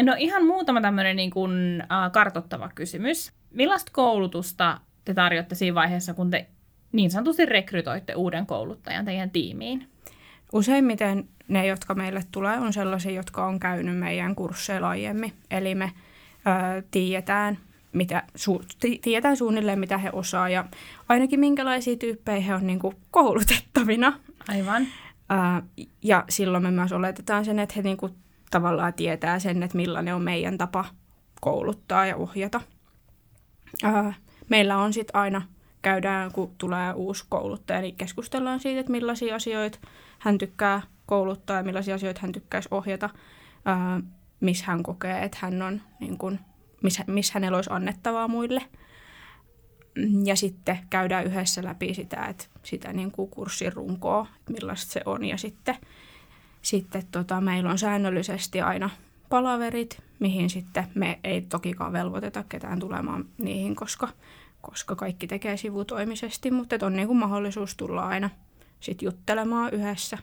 No 0.01 0.15
ihan 0.17 0.45
muutama 0.45 0.81
tämmöinen 0.81 1.15
niin 1.15 1.31
kuin, 1.31 1.81
äh, 1.81 2.11
kartottava 2.11 2.69
kysymys. 2.75 3.31
Millaista 3.51 3.91
koulutusta 3.95 4.79
te 5.05 5.13
tarjotte 5.13 5.55
siinä 5.55 5.75
vaiheessa, 5.75 6.13
kun 6.13 6.29
te 6.29 6.47
niin 6.91 7.11
sanotusti 7.11 7.45
rekrytoitte 7.45 8.15
uuden 8.15 8.45
kouluttajan 8.45 9.05
teidän 9.05 9.31
tiimiin? 9.31 9.87
Useimmiten 10.53 11.29
ne, 11.47 11.67
jotka 11.67 11.95
meille 11.95 12.21
tulee, 12.31 12.57
on 12.57 12.73
sellaisia, 12.73 13.11
jotka 13.11 13.45
on 13.45 13.59
käynyt 13.59 13.97
meidän 13.97 14.35
kursseilla 14.35 14.89
aiemmin. 14.89 15.33
Eli 15.51 15.75
me 15.75 15.91
ö, 16.47 16.83
tiedetään, 16.91 17.57
mitä, 17.93 18.23
su, 18.35 18.61
tiedetään 19.01 19.37
suunnilleen, 19.37 19.79
mitä 19.79 19.97
he 19.97 20.09
osaa 20.13 20.49
ja 20.49 20.65
ainakin 21.09 21.39
minkälaisia 21.39 21.95
tyyppejä 21.95 22.39
he 22.39 22.55
on 22.55 22.67
niin 22.67 22.79
kuin 22.79 22.95
koulutettavina. 23.11 24.19
Aivan. 24.47 24.83
Ö, 24.83 25.85
ja 26.01 26.25
silloin 26.29 26.63
me 26.63 26.71
myös 26.71 26.91
oletetaan 26.91 27.45
sen, 27.45 27.59
että 27.59 27.73
he 27.77 27.81
niin 27.81 27.97
kuin 27.97 28.13
tavallaan 28.51 28.93
tietää 28.93 29.39
sen, 29.39 29.63
että 29.63 29.77
millainen 29.77 30.15
on 30.15 30.21
meidän 30.21 30.57
tapa 30.57 30.85
kouluttaa 31.41 32.05
ja 32.05 32.15
ohjata. 32.15 32.61
Ö, 33.83 34.13
meillä 34.49 34.77
on 34.77 34.93
sitten 34.93 35.15
aina, 35.15 35.41
käydään 35.81 36.31
kun 36.31 36.51
tulee 36.57 36.93
uusi 36.93 37.25
kouluttaja, 37.29 37.81
niin 37.81 37.95
keskustellaan 37.95 38.59
siitä, 38.59 38.79
että 38.79 38.91
millaisia 38.91 39.35
asioita 39.35 39.79
hän 40.19 40.37
tykkää 40.37 40.81
kouluttaa 41.05 41.57
ja 41.57 41.63
millaisia 41.63 41.95
asioita 41.95 42.19
hän 42.21 42.31
tykkäisi 42.31 42.69
ohjata, 42.71 43.09
missä 44.43 44.65
hän 44.65 44.83
kokee, 44.83 45.23
että 45.23 45.37
hän 45.41 45.61
on, 45.61 45.81
niin 45.99 46.17
kuin, 46.17 46.39
missä, 46.83 47.03
missä 47.07 47.33
hänellä 47.33 47.55
olisi 47.55 47.69
annettavaa 47.73 48.27
muille. 48.27 48.61
Ja 50.25 50.35
sitten 50.35 50.79
käydään 50.89 51.25
yhdessä 51.25 51.63
läpi 51.63 51.93
sitä, 51.93 52.25
että 52.25 52.45
sitä 52.63 52.93
niin 52.93 53.11
kuin 53.11 53.29
kurssin 53.29 53.73
runkoa, 53.73 54.27
millaista 54.49 54.91
se 54.91 55.01
on. 55.05 55.25
Ja 55.25 55.37
sitten, 55.37 55.75
sitten 56.61 57.03
tota, 57.11 57.41
meillä 57.41 57.69
on 57.69 57.77
säännöllisesti 57.77 58.61
aina 58.61 58.89
palaverit, 59.29 60.03
mihin 60.19 60.49
sitten 60.49 60.87
me 60.95 61.19
ei 61.23 61.41
tokikaan 61.41 61.93
velvoiteta 61.93 62.43
ketään 62.49 62.79
tulemaan 62.79 63.25
niihin, 63.37 63.75
koska, 63.75 64.09
koska 64.61 64.95
kaikki 64.95 65.27
tekee 65.27 65.57
sivutoimisesti, 65.57 66.51
mutta 66.51 66.75
on 66.81 66.93
niin 66.93 67.07
kuin 67.07 67.17
mahdollisuus 67.17 67.75
tulla 67.75 68.07
aina 68.07 68.29
sit 68.79 69.01
juttelemaan 69.01 69.73
yhdessä 69.73 70.17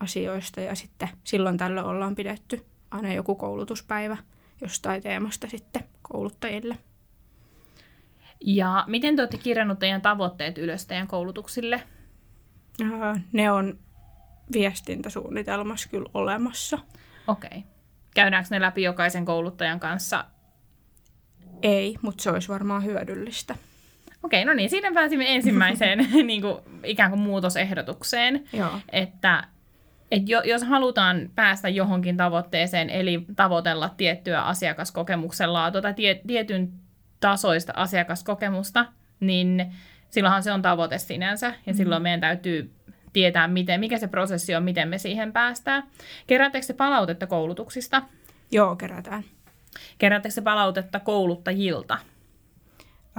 asioista 0.00 0.60
ja 0.60 0.74
sitten 0.74 1.08
silloin 1.24 1.56
tällöin 1.56 1.86
ollaan 1.86 2.14
pidetty 2.14 2.71
aina 2.92 3.12
joku 3.12 3.34
koulutuspäivä 3.34 4.16
jostain 4.60 5.02
teemasta 5.02 5.48
sitten 5.48 5.84
kouluttajille. 6.02 6.78
Ja 8.40 8.84
miten 8.86 9.16
te 9.16 9.22
olette 9.22 9.38
kirjannut 9.38 9.78
teidän 9.78 10.02
tavoitteet 10.02 10.58
ylös 10.58 10.86
teidän 10.86 11.08
koulutuksille? 11.08 11.82
Ne 13.32 13.52
on 13.52 13.78
viestintäsuunnitelmassa 14.52 15.88
kyllä 15.88 16.10
olemassa. 16.14 16.78
Okei. 17.26 17.48
Okay. 17.48 17.62
Käydäänkö 18.14 18.48
ne 18.50 18.60
läpi 18.60 18.82
jokaisen 18.82 19.24
kouluttajan 19.24 19.80
kanssa? 19.80 20.24
Ei, 21.62 21.96
mutta 22.02 22.22
se 22.22 22.30
olisi 22.30 22.48
varmaan 22.48 22.84
hyödyllistä. 22.84 23.54
Okei, 24.22 24.44
no 24.44 24.52
niin, 24.52 24.70
siinä 24.70 24.92
pääsimme 24.92 25.34
ensimmäiseen 25.34 25.98
niin 26.26 26.42
kuin, 26.42 26.56
ikään 26.84 27.10
kuin 27.10 27.20
muutosehdotukseen, 27.20 28.44
Joo. 28.52 28.70
että 28.92 29.44
et 30.12 30.28
jo, 30.28 30.42
jos 30.42 30.62
halutaan 30.62 31.30
päästä 31.34 31.68
johonkin 31.68 32.16
tavoitteeseen, 32.16 32.90
eli 32.90 33.24
tavoitella 33.36 33.88
tiettyä 33.88 34.42
asiakaskokemuksen 34.42 35.52
laatua 35.52 35.82
tai 35.82 35.94
tie, 35.94 36.20
tietyn 36.26 36.72
tasoista 37.20 37.72
asiakaskokemusta, 37.76 38.86
niin 39.20 39.72
silloinhan 40.10 40.42
se 40.42 40.52
on 40.52 40.62
tavoite 40.62 40.98
sinänsä, 40.98 41.46
ja 41.46 41.52
mm-hmm. 41.52 41.76
silloin 41.76 42.02
meidän 42.02 42.20
täytyy 42.20 42.72
tietää, 43.12 43.48
miten, 43.48 43.80
mikä 43.80 43.98
se 43.98 44.08
prosessi 44.08 44.54
on, 44.54 44.62
miten 44.62 44.88
me 44.88 44.98
siihen 44.98 45.32
päästään. 45.32 45.82
Keräättekö 46.26 46.66
se 46.66 46.74
palautetta 46.74 47.26
koulutuksista? 47.26 48.02
Joo, 48.50 48.76
kerätään. 48.76 49.24
Kerättekö 49.98 50.32
se 50.32 50.40
palautetta 50.40 51.00
kouluttajilta? 51.00 51.98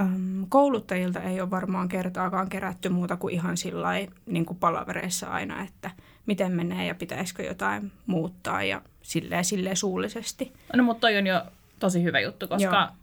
Um, 0.00 0.46
kouluttajilta 0.48 1.20
ei 1.20 1.40
ole 1.40 1.50
varmaan 1.50 1.88
kertaakaan 1.88 2.48
kerätty 2.48 2.88
muuta 2.88 3.16
kuin 3.16 3.34
ihan 3.34 3.56
sillä 3.56 3.88
niin 4.26 4.46
palavereissa 4.60 5.26
aina, 5.26 5.62
että 5.62 5.90
miten 6.26 6.52
menee 6.52 6.86
ja 6.86 6.94
pitäisikö 6.94 7.42
jotain 7.42 7.92
muuttaa 8.06 8.62
ja 8.62 8.82
silleen, 9.02 9.44
silleen 9.44 9.76
suullisesti. 9.76 10.52
No 10.76 10.82
mutta 10.82 11.00
toi 11.00 11.16
on 11.16 11.26
jo 11.26 11.42
tosi 11.80 12.02
hyvä 12.02 12.20
juttu, 12.20 12.48
koska 12.48 12.80
Joo. 12.80 12.96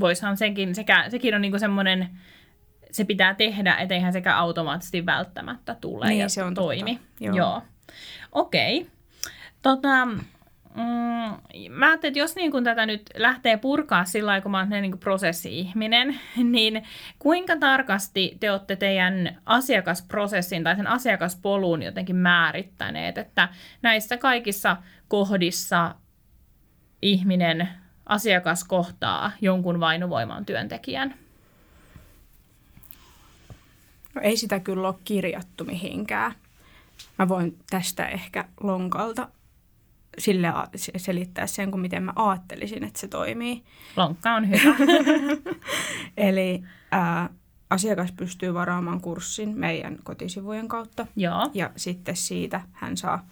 voishan 0.00 0.36
senkin, 0.36 0.74
sekä, 0.74 1.10
sekin 1.10 1.34
on 1.34 1.40
niinku 1.40 1.58
semmoinen, 1.58 2.08
se 2.90 3.04
pitää 3.04 3.34
tehdä, 3.34 3.76
etteihän 3.76 4.12
sekä 4.12 4.36
automaattisesti 4.36 5.06
välttämättä 5.06 5.76
tule 5.80 6.08
niin, 6.08 6.20
ja 6.20 6.28
se 6.28 6.44
on 6.44 6.54
toimi. 6.54 6.94
Totta. 6.94 7.24
Joo. 7.24 7.36
Joo. 7.36 7.62
Okei. 8.32 8.80
Okay. 8.80 8.90
Tota, 9.62 10.08
Mm, 10.78 11.70
mä 11.70 11.86
ajattelin, 11.86 12.10
että 12.10 12.18
jos 12.18 12.36
niin 12.36 12.50
kun 12.50 12.64
tätä 12.64 12.86
nyt 12.86 13.10
lähtee 13.16 13.56
purkaa 13.56 14.04
sillä 14.04 14.26
lailla, 14.26 14.42
kun 14.42 14.50
mä 14.50 14.66
olen 14.70 14.82
niin 14.82 14.98
prosessi-ihminen, 14.98 16.20
niin 16.52 16.82
kuinka 17.18 17.56
tarkasti 17.56 18.36
te 18.40 18.50
olette 18.50 18.76
teidän 18.76 19.40
asiakasprosessin 19.46 20.64
tai 20.64 20.76
sen 20.76 20.86
asiakaspolun 20.86 21.82
jotenkin 21.82 22.16
määrittäneet, 22.16 23.18
että 23.18 23.48
näissä 23.82 24.16
kaikissa 24.16 24.76
kohdissa 25.08 25.94
ihminen, 27.02 27.68
asiakas 28.06 28.64
kohtaa 28.64 29.32
jonkun 29.40 29.80
vainuvoiman 29.80 30.46
työntekijän? 30.46 31.14
No 34.14 34.22
ei 34.22 34.36
sitä 34.36 34.60
kyllä 34.60 34.88
ole 34.88 34.96
kirjattu 35.04 35.64
mihinkään. 35.64 36.32
Mä 37.18 37.28
voin 37.28 37.58
tästä 37.70 38.08
ehkä 38.08 38.44
lonkalta 38.60 39.28
sille 40.18 40.52
selittää 40.96 41.46
sen, 41.46 41.70
kuin 41.70 41.80
miten 41.80 42.02
mä 42.02 42.12
ajattelisin, 42.16 42.84
että 42.84 43.00
se 43.00 43.08
toimii. 43.08 43.62
Lonkka 43.96 44.34
on 44.34 44.48
hyvä. 44.48 44.74
Eli 46.16 46.62
ää, 46.90 47.30
asiakas 47.70 48.12
pystyy 48.12 48.54
varaamaan 48.54 49.00
kurssin 49.00 49.58
meidän 49.58 49.98
kotisivujen 50.04 50.68
kautta. 50.68 51.06
Joo. 51.16 51.50
Ja 51.54 51.70
sitten 51.76 52.16
siitä 52.16 52.60
hän 52.72 52.96
saa 52.96 53.28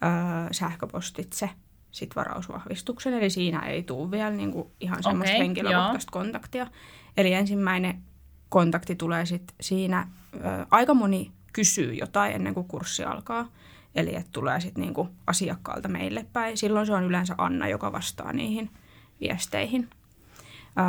ää, 0.00 0.48
sähköpostitse 0.52 1.50
sit 1.90 2.16
varausvahvistuksen. 2.16 3.14
Eli 3.14 3.30
siinä 3.30 3.58
ei 3.58 3.82
tule 3.82 4.10
vielä 4.10 4.30
niin 4.30 4.52
kuin 4.52 4.68
ihan 4.80 5.02
semmoista 5.02 5.34
okay, 5.34 5.46
henkilökohtaista 5.46 6.10
joo. 6.14 6.22
kontaktia. 6.22 6.66
Eli 7.16 7.32
ensimmäinen 7.32 8.02
kontakti 8.48 8.94
tulee 8.94 9.26
sitten 9.26 9.56
siinä. 9.60 10.08
Ää, 10.42 10.66
aika 10.70 10.94
moni 10.94 11.32
kysyy 11.52 11.94
jotain 11.94 12.34
ennen 12.34 12.54
kuin 12.54 12.68
kurssi 12.68 13.04
alkaa. 13.04 13.48
Eli 13.94 14.14
että 14.16 14.32
tulee 14.32 14.60
sitten 14.60 14.82
niinku 14.82 15.08
asiakkaalta 15.26 15.88
meille 15.88 16.26
päin. 16.32 16.56
Silloin 16.56 16.86
se 16.86 16.92
on 16.92 17.04
yleensä 17.04 17.34
Anna, 17.38 17.68
joka 17.68 17.92
vastaa 17.92 18.32
niihin 18.32 18.70
viesteihin. 19.20 19.88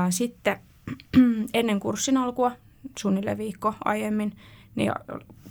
Sitten 0.10 0.60
ennen 1.54 1.80
kurssin 1.80 2.18
alkua, 2.18 2.52
suunnilleen 3.00 3.38
viikko 3.38 3.74
aiemmin, 3.86 4.38
niin 4.76 4.92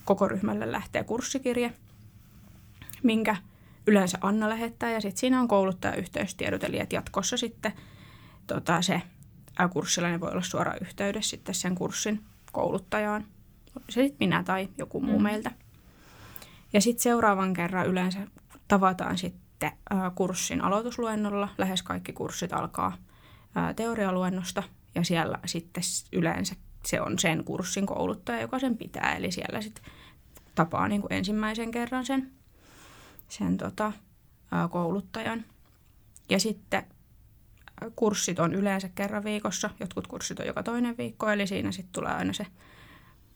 koko 0.04 0.28
ryhmälle 0.28 0.72
lähtee 0.72 1.04
kurssikirje, 1.04 1.72
minkä 3.02 3.36
yleensä 3.86 4.18
Anna 4.20 4.48
lähettää 4.48 4.90
ja 4.90 5.00
sitten 5.00 5.20
siinä 5.20 5.40
on 5.40 5.48
kouluttajayhteystiedot, 5.48 6.64
eli 6.64 6.78
että 6.78 6.94
jatkossa 6.94 7.36
sitten 7.36 7.72
tota, 8.46 8.82
se 8.82 9.02
kurssilainen 9.72 10.20
voi 10.20 10.30
olla 10.30 10.42
suoraan 10.42 10.78
yhteydessä 10.80 11.30
sitten 11.30 11.54
sen 11.54 11.74
kurssin 11.74 12.24
kouluttajaan. 12.52 13.24
Se 13.88 14.02
sitten 14.02 14.28
minä 14.28 14.42
tai 14.42 14.68
joku 14.78 15.00
muu 15.00 15.18
mm. 15.18 15.22
meiltä. 15.22 15.50
Ja 16.72 16.80
sitten 16.80 17.02
seuraavan 17.02 17.54
kerran 17.54 17.86
yleensä 17.86 18.26
tavataan 18.68 19.18
sitten 19.18 19.72
ää, 19.90 20.10
kurssin 20.14 20.60
aloitusluennolla. 20.60 21.48
Lähes 21.58 21.82
kaikki 21.82 22.12
kurssit 22.12 22.52
alkaa 22.52 22.96
ää, 23.54 23.74
teorialuennosta 23.74 24.62
ja 24.94 25.04
siellä 25.04 25.38
sitten 25.46 25.82
yleensä 26.12 26.54
se 26.86 27.00
on 27.00 27.18
sen 27.18 27.44
kurssin 27.44 27.86
kouluttaja, 27.86 28.40
joka 28.40 28.58
sen 28.58 28.76
pitää. 28.76 29.16
Eli 29.16 29.32
siellä 29.32 29.60
sitten 29.60 29.84
tapaa 30.54 30.88
niin 30.88 31.00
kuin 31.00 31.12
ensimmäisen 31.12 31.70
kerran 31.70 32.06
sen, 32.06 32.30
sen 33.28 33.56
tota, 33.56 33.92
ää, 34.52 34.68
kouluttajan. 34.68 35.44
Ja 36.28 36.40
sitten 36.40 36.86
kurssit 37.96 38.38
on 38.38 38.54
yleensä 38.54 38.88
kerran 38.94 39.24
viikossa, 39.24 39.70
jotkut 39.80 40.06
kurssit 40.06 40.40
on 40.40 40.46
joka 40.46 40.62
toinen 40.62 40.96
viikko, 40.98 41.30
eli 41.30 41.46
siinä 41.46 41.72
sitten 41.72 41.92
tulee 41.92 42.12
aina 42.12 42.32
se 42.32 42.46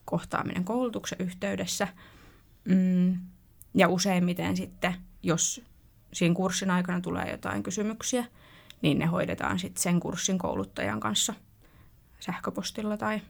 kohtaaminen 0.05 0.65
koulutuksen 0.65 1.19
yhteydessä. 1.21 1.89
Mm, 2.65 3.19
ja 3.75 3.89
useimmiten 3.89 4.57
sitten, 4.57 4.95
jos 5.23 5.63
siinä 6.13 6.35
kurssin 6.35 6.71
aikana 6.71 7.01
tulee 7.01 7.31
jotain 7.31 7.63
kysymyksiä, 7.63 8.25
niin 8.83 8.99
ne 8.99 9.07
hoidetaan 9.07 9.59
sitten 9.59 9.83
sen 9.83 10.01
kurssin 10.01 10.39
kouluttajan 10.39 11.01
kanssa 11.01 11.35
sähköpostilla 12.21 12.97
tai, 12.97 13.21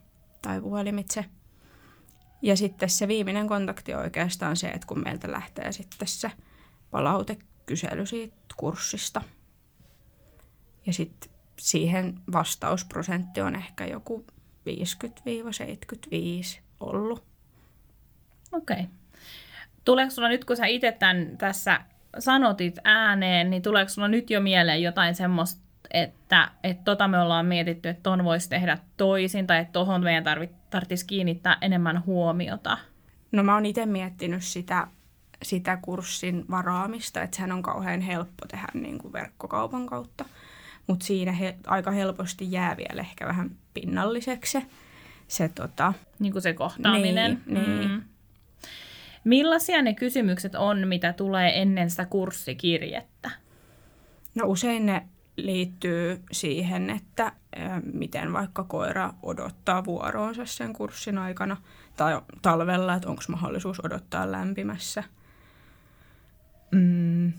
tai 0.42 0.60
puhelimitse. 0.60 1.24
Ja 2.42 2.56
sitten 2.56 2.90
se 2.90 3.08
viimeinen 3.08 3.46
kontakti 3.46 3.94
on 3.94 4.00
oikeastaan 4.00 4.56
se, 4.56 4.68
että 4.68 4.86
kun 4.86 5.02
meiltä 5.04 5.32
lähtee 5.32 5.72
sitten 5.72 6.08
se 6.08 6.30
palautekysely 6.90 8.06
siitä 8.06 8.36
kurssista. 8.56 9.22
Ja 10.86 10.92
sitten 10.92 11.30
siihen 11.58 12.20
vastausprosentti 12.32 13.40
on 13.40 13.56
ehkä 13.56 13.86
joku 13.86 14.24
50-75 16.56 16.60
ollut. 16.80 17.24
Okei. 18.52 18.76
Okay. 18.76 19.03
Tuleeko 19.84 20.10
sulla 20.10 20.28
nyt, 20.28 20.44
kun 20.44 20.56
sä 20.56 20.66
itse 20.66 20.92
tämän 20.92 21.36
tässä 21.38 21.80
sanotit 22.18 22.78
ääneen, 22.84 23.50
niin 23.50 23.62
tuleeko 23.62 23.88
sulla 23.88 24.08
nyt 24.08 24.30
jo 24.30 24.40
mieleen 24.40 24.82
jotain 24.82 25.14
semmoista, 25.14 25.64
että 25.90 26.50
että 26.62 26.84
tota 26.84 27.08
me 27.08 27.18
ollaan 27.18 27.46
mietitty, 27.46 27.88
että 27.88 28.02
ton 28.02 28.24
voisi 28.24 28.48
tehdä 28.48 28.78
toisin 28.96 29.46
tai 29.46 29.58
että 29.58 29.72
tohon 29.72 30.02
meidän 30.02 30.24
tarvitsisi 30.70 31.06
kiinnittää 31.06 31.58
enemmän 31.60 32.06
huomiota? 32.06 32.78
No 33.32 33.42
mä 33.42 33.54
oon 33.54 33.66
itse 33.66 33.86
miettinyt 33.86 34.42
sitä, 34.42 34.86
sitä 35.42 35.78
kurssin 35.82 36.44
varaamista, 36.50 37.22
että 37.22 37.36
sehän 37.36 37.52
on 37.52 37.62
kauhean 37.62 38.00
helppo 38.00 38.46
tehdä 38.48 38.66
niin 38.74 38.98
kuin 38.98 39.12
verkkokaupan 39.12 39.86
kautta. 39.86 40.24
Mutta 40.86 41.06
siinä 41.06 41.32
he, 41.32 41.56
aika 41.66 41.90
helposti 41.90 42.52
jää 42.52 42.76
vielä 42.76 43.00
ehkä 43.00 43.26
vähän 43.26 43.50
pinnalliseksi 43.74 44.52
se, 44.52 44.66
se, 45.28 45.48
tota, 45.48 45.92
niin 46.18 46.32
kuin 46.32 46.42
se 46.42 46.52
kohtaaminen. 46.52 47.42
Niin, 47.46 47.80
niin. 47.80 48.04
Millaisia 49.24 49.82
ne 49.82 49.94
kysymykset 49.94 50.54
on, 50.54 50.88
mitä 50.88 51.12
tulee 51.12 51.62
ennen 51.62 51.90
sitä 51.90 52.04
kurssikirjettä? 52.04 53.30
No 54.34 54.44
usein 54.46 54.86
ne 54.86 55.08
liittyy 55.36 56.22
siihen, 56.32 56.90
että 56.90 57.32
miten 57.92 58.32
vaikka 58.32 58.64
koira 58.64 59.14
odottaa 59.22 59.84
vuoroonsa 59.84 60.46
sen 60.46 60.72
kurssin 60.72 61.18
aikana 61.18 61.56
tai 61.96 62.20
talvella, 62.42 62.94
että 62.94 63.08
onko 63.08 63.22
mahdollisuus 63.28 63.84
odottaa 63.84 64.32
lämpimässä. 64.32 65.04
Mm. 66.70 67.32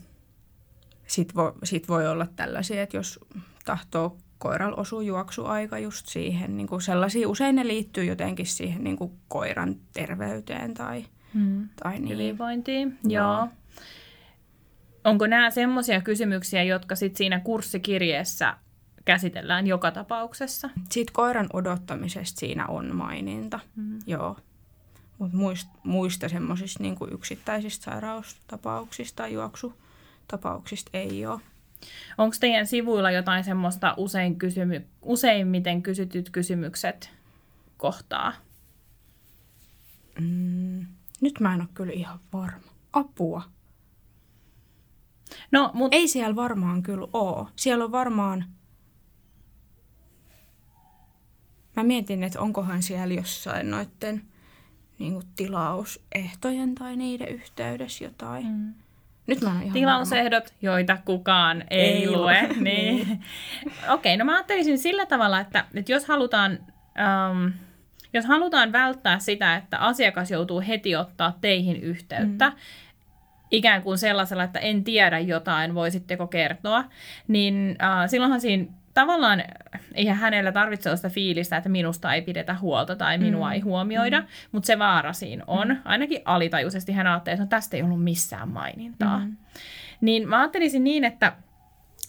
Sitten 1.06 1.34
voi, 1.34 1.52
sit 1.64 1.88
voi 1.88 2.08
olla 2.08 2.26
tällaisia, 2.36 2.82
että 2.82 2.96
jos 2.96 3.20
tahtoo 3.64 4.16
koiralla 4.38 4.76
osuu 4.76 5.00
juoksuaika 5.00 5.78
just 5.78 6.06
siihen, 6.06 6.56
niin 6.56 6.66
kuin 6.66 6.82
sellaisia, 6.82 7.28
usein 7.28 7.56
ne 7.56 7.66
liittyy 7.66 8.04
jotenkin 8.04 8.46
siihen 8.46 8.84
niin 8.84 8.96
kuin 8.96 9.12
koiran 9.28 9.76
terveyteen 9.92 10.74
tai– 10.74 11.04
mm. 11.36 11.68
tai 11.82 11.98
niin. 11.98 12.08
hyvinvointiin. 12.08 12.98
Joo. 13.04 13.24
Joo. 13.24 13.48
Onko 15.04 15.26
nämä 15.26 15.50
semmoisia 15.50 16.00
kysymyksiä, 16.00 16.62
jotka 16.62 16.96
sit 16.96 17.16
siinä 17.16 17.40
kurssikirjeessä 17.40 18.56
käsitellään 19.04 19.66
joka 19.66 19.90
tapauksessa? 19.90 20.70
Siitä 20.90 21.12
koiran 21.14 21.46
odottamisesta 21.52 22.40
siinä 22.40 22.66
on 22.66 22.96
maininta, 22.96 23.60
mm. 23.76 23.98
joo. 24.06 24.36
Mutta 25.18 25.36
muista, 25.36 25.70
muista 25.82 26.28
semmoisista 26.28 26.82
niin 26.82 26.96
yksittäisistä 27.10 27.84
sairaustapauksista 27.84 29.16
tai 29.16 29.32
juoksutapauksista 29.32 30.90
ei 30.92 31.26
ole. 31.26 31.40
Onko 32.18 32.36
teidän 32.40 32.66
sivuilla 32.66 33.10
jotain 33.10 33.44
semmoista 33.44 33.94
usein 33.96 34.38
kysymy- 34.38 34.86
useimmiten 35.02 35.82
kysytyt 35.82 36.30
kysymykset 36.30 37.10
kohtaa? 37.76 38.32
Mm. 40.20 40.55
Nyt 41.20 41.40
mä 41.40 41.54
en 41.54 41.60
ole 41.60 41.68
kyllä 41.74 41.92
ihan 41.92 42.20
varma. 42.32 42.72
Apua. 42.92 43.42
No, 45.52 45.70
mut... 45.74 45.94
Ei 45.94 46.08
siellä 46.08 46.36
varmaan 46.36 46.82
kyllä 46.82 47.08
ole. 47.12 47.46
Siellä 47.56 47.84
on 47.84 47.92
varmaan... 47.92 48.44
Mä 51.76 51.82
mietin, 51.82 52.22
että 52.22 52.40
onkohan 52.40 52.82
siellä 52.82 53.14
jossain 53.14 53.70
noitten 53.70 54.22
niin 54.98 55.22
tilausehtojen 55.36 56.74
tai 56.74 56.96
niiden 56.96 57.28
yhteydessä 57.28 58.04
jotain. 58.04 58.46
Mm. 58.46 58.74
Nyt 59.26 59.40
mä 59.40 59.50
ihan 59.62 59.72
Tilausehdot, 59.72 60.44
varma. 60.44 60.58
joita 60.62 60.98
kukaan 61.04 61.64
ei, 61.70 61.80
ei 61.80 62.10
lue. 62.10 62.16
lue. 62.16 62.48
niin. 62.60 63.00
Okei, 63.88 64.14
okay, 64.14 64.16
no 64.16 64.24
mä 64.24 64.34
ajattelisin 64.34 64.78
sillä 64.78 65.06
tavalla, 65.06 65.40
että, 65.40 65.64
että 65.74 65.92
jos 65.92 66.04
halutaan... 66.04 66.58
Um, 67.30 67.52
jos 68.16 68.26
halutaan 68.26 68.72
välttää 68.72 69.18
sitä, 69.18 69.56
että 69.56 69.78
asiakas 69.78 70.30
joutuu 70.30 70.62
heti 70.68 70.96
ottaa 70.96 71.38
teihin 71.40 71.76
yhteyttä, 71.76 72.48
mm. 72.48 72.56
ikään 73.50 73.82
kuin 73.82 73.98
sellaisella, 73.98 74.44
että 74.44 74.58
en 74.58 74.84
tiedä 74.84 75.18
jotain, 75.18 75.74
voisitteko 75.74 76.26
kertoa, 76.26 76.84
niin 77.28 77.76
äh, 77.82 78.08
silloinhan 78.10 78.40
siinä 78.40 78.66
tavallaan 78.94 79.42
eihän 79.94 80.16
hänellä 80.16 80.52
tarvitse 80.52 80.88
olla 80.88 80.96
sitä 80.96 81.08
fiilistä, 81.08 81.56
että 81.56 81.68
minusta 81.68 82.14
ei 82.14 82.22
pidetä 82.22 82.54
huolta 82.54 82.96
tai 82.96 83.18
minua 83.18 83.46
mm. 83.48 83.52
ei 83.52 83.60
huomioida, 83.60 84.20
mm. 84.20 84.26
mutta 84.52 84.66
se 84.66 84.78
vaara 84.78 85.12
siinä 85.12 85.44
on. 85.46 85.68
Mm. 85.68 85.76
Ainakin 85.84 86.22
alitajuisesti 86.24 86.92
hän 86.92 87.06
ajattelee, 87.06 87.34
että 87.34 87.44
no, 87.44 87.48
tästä 87.48 87.76
ei 87.76 87.82
ollut 87.82 88.04
missään 88.04 88.48
mainintaa. 88.48 89.18
Mm. 89.18 89.36
Niin 90.00 90.28
mä 90.28 90.38
ajattelisin 90.38 90.84
niin, 90.84 91.04
että 91.04 91.32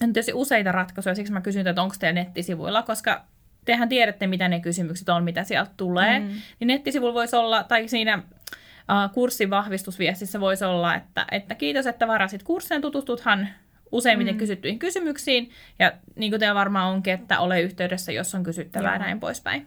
on 0.02 0.12
tietysti 0.12 0.32
useita 0.32 0.72
ratkaisuja, 0.72 1.14
siksi 1.14 1.32
mä 1.32 1.40
kysyn, 1.40 1.66
että 1.66 1.82
onko 1.82 1.94
teillä 1.98 2.20
nettisivuilla, 2.20 2.82
koska 2.82 3.24
tehän 3.68 3.88
tiedätte, 3.88 4.26
mitä 4.26 4.48
ne 4.48 4.60
kysymykset 4.60 5.08
on, 5.08 5.24
mitä 5.24 5.44
sieltä 5.44 5.70
tulee, 5.76 6.20
mm. 6.20 6.26
niin 6.60 6.68
nettisivulla 6.68 7.14
voisi 7.14 7.36
olla, 7.36 7.64
tai 7.64 7.88
siinä 7.88 8.16
uh, 8.18 9.12
kurssin 9.12 9.50
vahvistusviestissä 9.50 10.40
voisi 10.40 10.64
olla, 10.64 10.94
että, 10.94 11.26
että 11.30 11.54
kiitos, 11.54 11.86
että 11.86 12.08
varasit 12.08 12.42
kursseen, 12.42 12.82
tutustuthan 12.82 13.48
useimmiten 13.92 14.34
mm. 14.34 14.38
kysyttyihin 14.38 14.78
kysymyksiin, 14.78 15.50
ja 15.78 15.92
niin 16.16 16.32
kuin 16.32 16.40
teillä 16.40 16.54
varmaan 16.54 16.94
onkin, 16.94 17.12
että 17.14 17.40
ole 17.40 17.60
yhteydessä, 17.60 18.12
jos 18.12 18.34
on 18.34 18.42
kysyttävää 18.42 18.92
ja 18.92 18.98
näin 18.98 19.20
poispäin. 19.20 19.66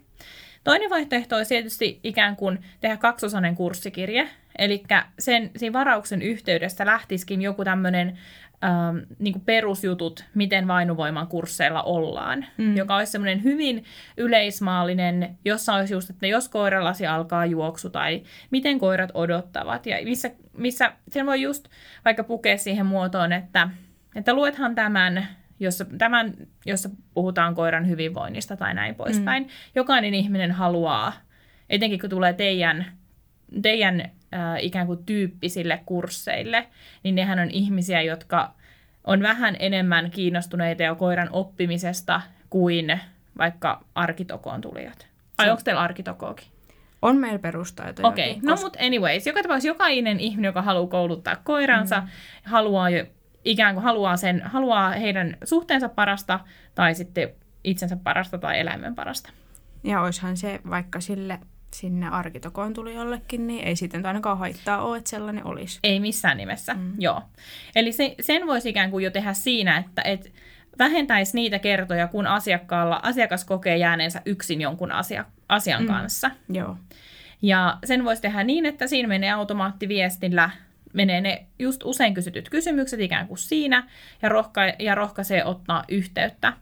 Toinen 0.64 0.90
vaihtoehto 0.90 1.36
olisi 1.36 1.50
tietysti 1.50 2.00
ikään 2.04 2.36
kuin 2.36 2.60
tehdä 2.80 2.98
kaksosainen 2.98 3.56
kurssikirje, 3.56 4.30
eli 4.58 4.84
sen 5.20 5.52
siinä 5.56 5.74
varauksen 5.74 6.22
yhteydessä 6.22 6.86
lähtisikin 6.86 7.42
joku 7.42 7.64
tämmöinen 7.64 8.18
ähm, 8.64 8.98
niin 9.20 9.34
kuin 9.34 9.46
perusjutut, 9.46 10.26
miten 10.36 10.68
vainuvoiman 10.68 11.28
kursseilla 11.28 11.84
ollaan, 11.84 12.46
mm. 12.58 12.78
joka 12.78 12.96
olisi 12.96 13.12
semmoinen 13.12 13.44
hyvin 13.44 13.84
yleismaallinen, 14.18 15.38
jossa 15.46 15.74
olisi 15.74 15.94
just, 15.94 16.10
että 16.10 16.28
jos 16.28 16.50
koiralasi 16.50 17.08
alkaa 17.08 17.46
juoksu 17.46 17.90
tai 17.90 18.24
miten 18.52 18.80
koirat 18.80 19.12
odottavat 19.14 19.86
ja 19.86 19.98
missä, 20.04 20.32
missä 20.58 20.92
sen 21.12 21.26
voi 21.26 21.42
just 21.42 21.68
vaikka 22.06 22.24
pukea 22.24 22.58
siihen 22.58 22.86
muotoon, 22.86 23.32
että, 23.32 23.70
että 24.16 24.34
luethan 24.34 24.76
tämän 24.76 25.28
jossa, 25.62 25.86
tämän, 25.98 26.34
jossa 26.66 26.90
puhutaan 27.14 27.56
koiran 27.56 27.88
hyvinvoinnista 27.88 28.58
tai 28.58 28.74
näin 28.74 28.96
poispäin. 28.96 29.44
Mm. 29.44 29.50
Jokainen 29.76 30.14
ihminen 30.14 30.52
haluaa, 30.52 31.14
etenkin 31.70 32.00
kun 32.00 32.10
tulee 32.10 32.34
teidän, 32.34 32.86
teidän 33.62 34.02
äh, 34.02 34.10
ikään 34.60 34.88
kuin 34.88 35.06
tyyppisille 35.06 35.82
kursseille, 35.86 36.68
niin 37.04 37.16
nehän 37.16 37.40
on 37.40 37.52
ihmisiä, 37.52 38.02
jotka 38.02 38.54
on 39.04 39.22
vähän 39.22 39.56
enemmän 39.60 40.12
kiinnostuneita 40.12 40.84
jo 40.84 40.96
koiran 40.96 41.30
oppimisesta 41.32 42.22
kuin 42.50 43.00
vaikka 43.38 43.86
arkitokoon 43.96 44.62
tulijat. 44.62 45.08
Ai 45.38 45.50
onko 45.50 45.62
teillä 45.64 45.82
arkitokoakin? 45.82 46.48
On 47.02 47.18
meillä 47.18 47.40
perustaitoja. 47.40 48.08
Okei, 48.08 48.32
okay. 48.32 48.42
no 48.44 48.56
mutta 48.62 48.80
anyways, 48.82 49.28
joka 49.28 49.42
tapauksessa 49.42 49.68
jokainen 49.68 50.20
ihminen, 50.20 50.50
joka 50.50 50.62
haluaa 50.62 50.88
kouluttaa 50.88 51.36
koiransa, 51.36 52.02
mm. 52.02 52.08
haluaa 52.44 52.90
jo, 52.90 53.06
ikään 53.46 53.76
kuin 53.76 53.84
haluaa, 53.84 54.18
sen, 54.18 54.42
haluaa 54.42 54.92
heidän 54.92 55.38
suhteensa 55.44 55.90
parasta 55.90 56.40
tai 56.76 56.96
sitten 56.96 57.30
itsensä 57.64 57.98
parasta 58.04 58.38
tai 58.38 58.60
eläimen 58.60 58.96
parasta. 58.96 59.30
Ja 59.84 60.02
oishan 60.02 60.38
se 60.38 60.60
vaikka 60.70 61.00
sille 61.00 61.40
sinne 61.76 62.10
arkitokoon 62.10 62.74
tuli 62.74 62.96
jollekin, 62.96 63.48
niin 63.48 63.68
ei 63.68 63.76
sitten 63.76 64.06
ainakaan 64.06 64.38
haittaa 64.38 64.82
ole, 64.82 64.98
että 64.98 65.10
sellainen 65.10 65.46
olisi. 65.46 65.80
Ei 65.84 66.00
missään 66.00 66.38
nimessä, 66.38 66.74
mm. 66.74 66.94
joo. 67.00 67.22
Eli 67.76 67.92
se, 67.92 68.16
sen 68.20 68.48
voisi 68.48 68.70
ikään 68.70 68.92
kuin 68.92 69.04
jo 69.04 69.12
tehdä 69.12 69.34
siinä, 69.34 69.78
että 69.78 70.02
et 70.02 70.34
vähentäisi 70.80 71.36
niitä 71.36 71.60
kertoja, 71.60 72.08
kun 72.08 72.28
asiakkaalla, 72.28 73.00
asiakas 73.04 73.46
kokee 73.46 73.78
jääneensä 73.78 74.22
yksin 74.26 74.62
jonkun 74.62 74.92
asia, 74.92 75.26
asian 75.50 75.82
mm. 75.82 75.88
kanssa. 75.88 76.32
Joo. 76.50 76.78
Ja 77.42 77.78
sen 77.86 78.06
voisi 78.06 78.22
tehdä 78.22 78.44
niin, 78.44 78.66
että 78.66 78.88
siinä 78.88 79.08
menee 79.08 79.32
automaattiviestillä, 79.32 80.50
menee 80.94 81.22
ne 81.22 81.46
just 81.60 81.82
usein 81.84 82.14
kysytyt 82.14 82.50
kysymykset 82.50 83.00
ikään 83.00 83.28
kuin 83.28 83.38
siinä, 83.38 83.88
ja, 84.22 84.30
rohka, 84.30 84.62
ja 84.80 84.96
rohkaisee 84.96 85.46
ottaa 85.46 85.84
yhteyttä. 85.88 86.54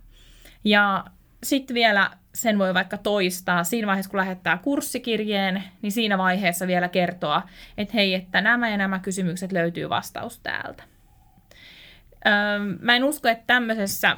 Ja 0.63 1.05
sitten 1.43 1.73
vielä 1.73 2.11
sen 2.33 2.59
voi 2.59 2.73
vaikka 2.73 2.97
toistaa 2.97 3.63
siinä 3.63 3.87
vaiheessa, 3.87 4.11
kun 4.11 4.19
lähettää 4.19 4.57
kurssikirjeen, 4.57 5.63
niin 5.81 5.91
siinä 5.91 6.17
vaiheessa 6.17 6.67
vielä 6.67 6.87
kertoa, 6.89 7.41
että 7.77 7.93
hei, 7.93 8.13
että 8.13 8.41
nämä 8.41 8.69
ja 8.69 8.77
nämä 8.77 8.99
kysymykset 8.99 9.51
löytyy 9.51 9.89
vastaus 9.89 10.39
täältä. 10.39 10.83
Öö, 12.27 12.59
mä 12.79 12.95
en 12.95 13.03
usko, 13.03 13.27
että 13.27 13.43
tämmöisessä 13.47 14.17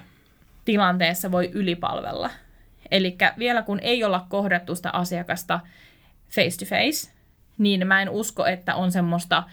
tilanteessa 0.66 1.32
voi 1.32 1.52
ylipalvella. 1.54 2.30
Eli 2.92 3.18
vielä 3.38 3.62
kun 3.62 3.80
ei 3.80 4.04
olla 4.04 4.26
kohdattu 4.30 4.76
sitä 4.76 4.90
asiakasta 4.90 5.60
face 6.30 6.58
to 6.60 6.66
face, 6.66 7.12
niin 7.58 7.88
mä 7.88 8.02
en 8.02 8.10
usko, 8.10 8.46
että 8.46 8.76
on 8.76 8.92
semmoista 8.92 9.44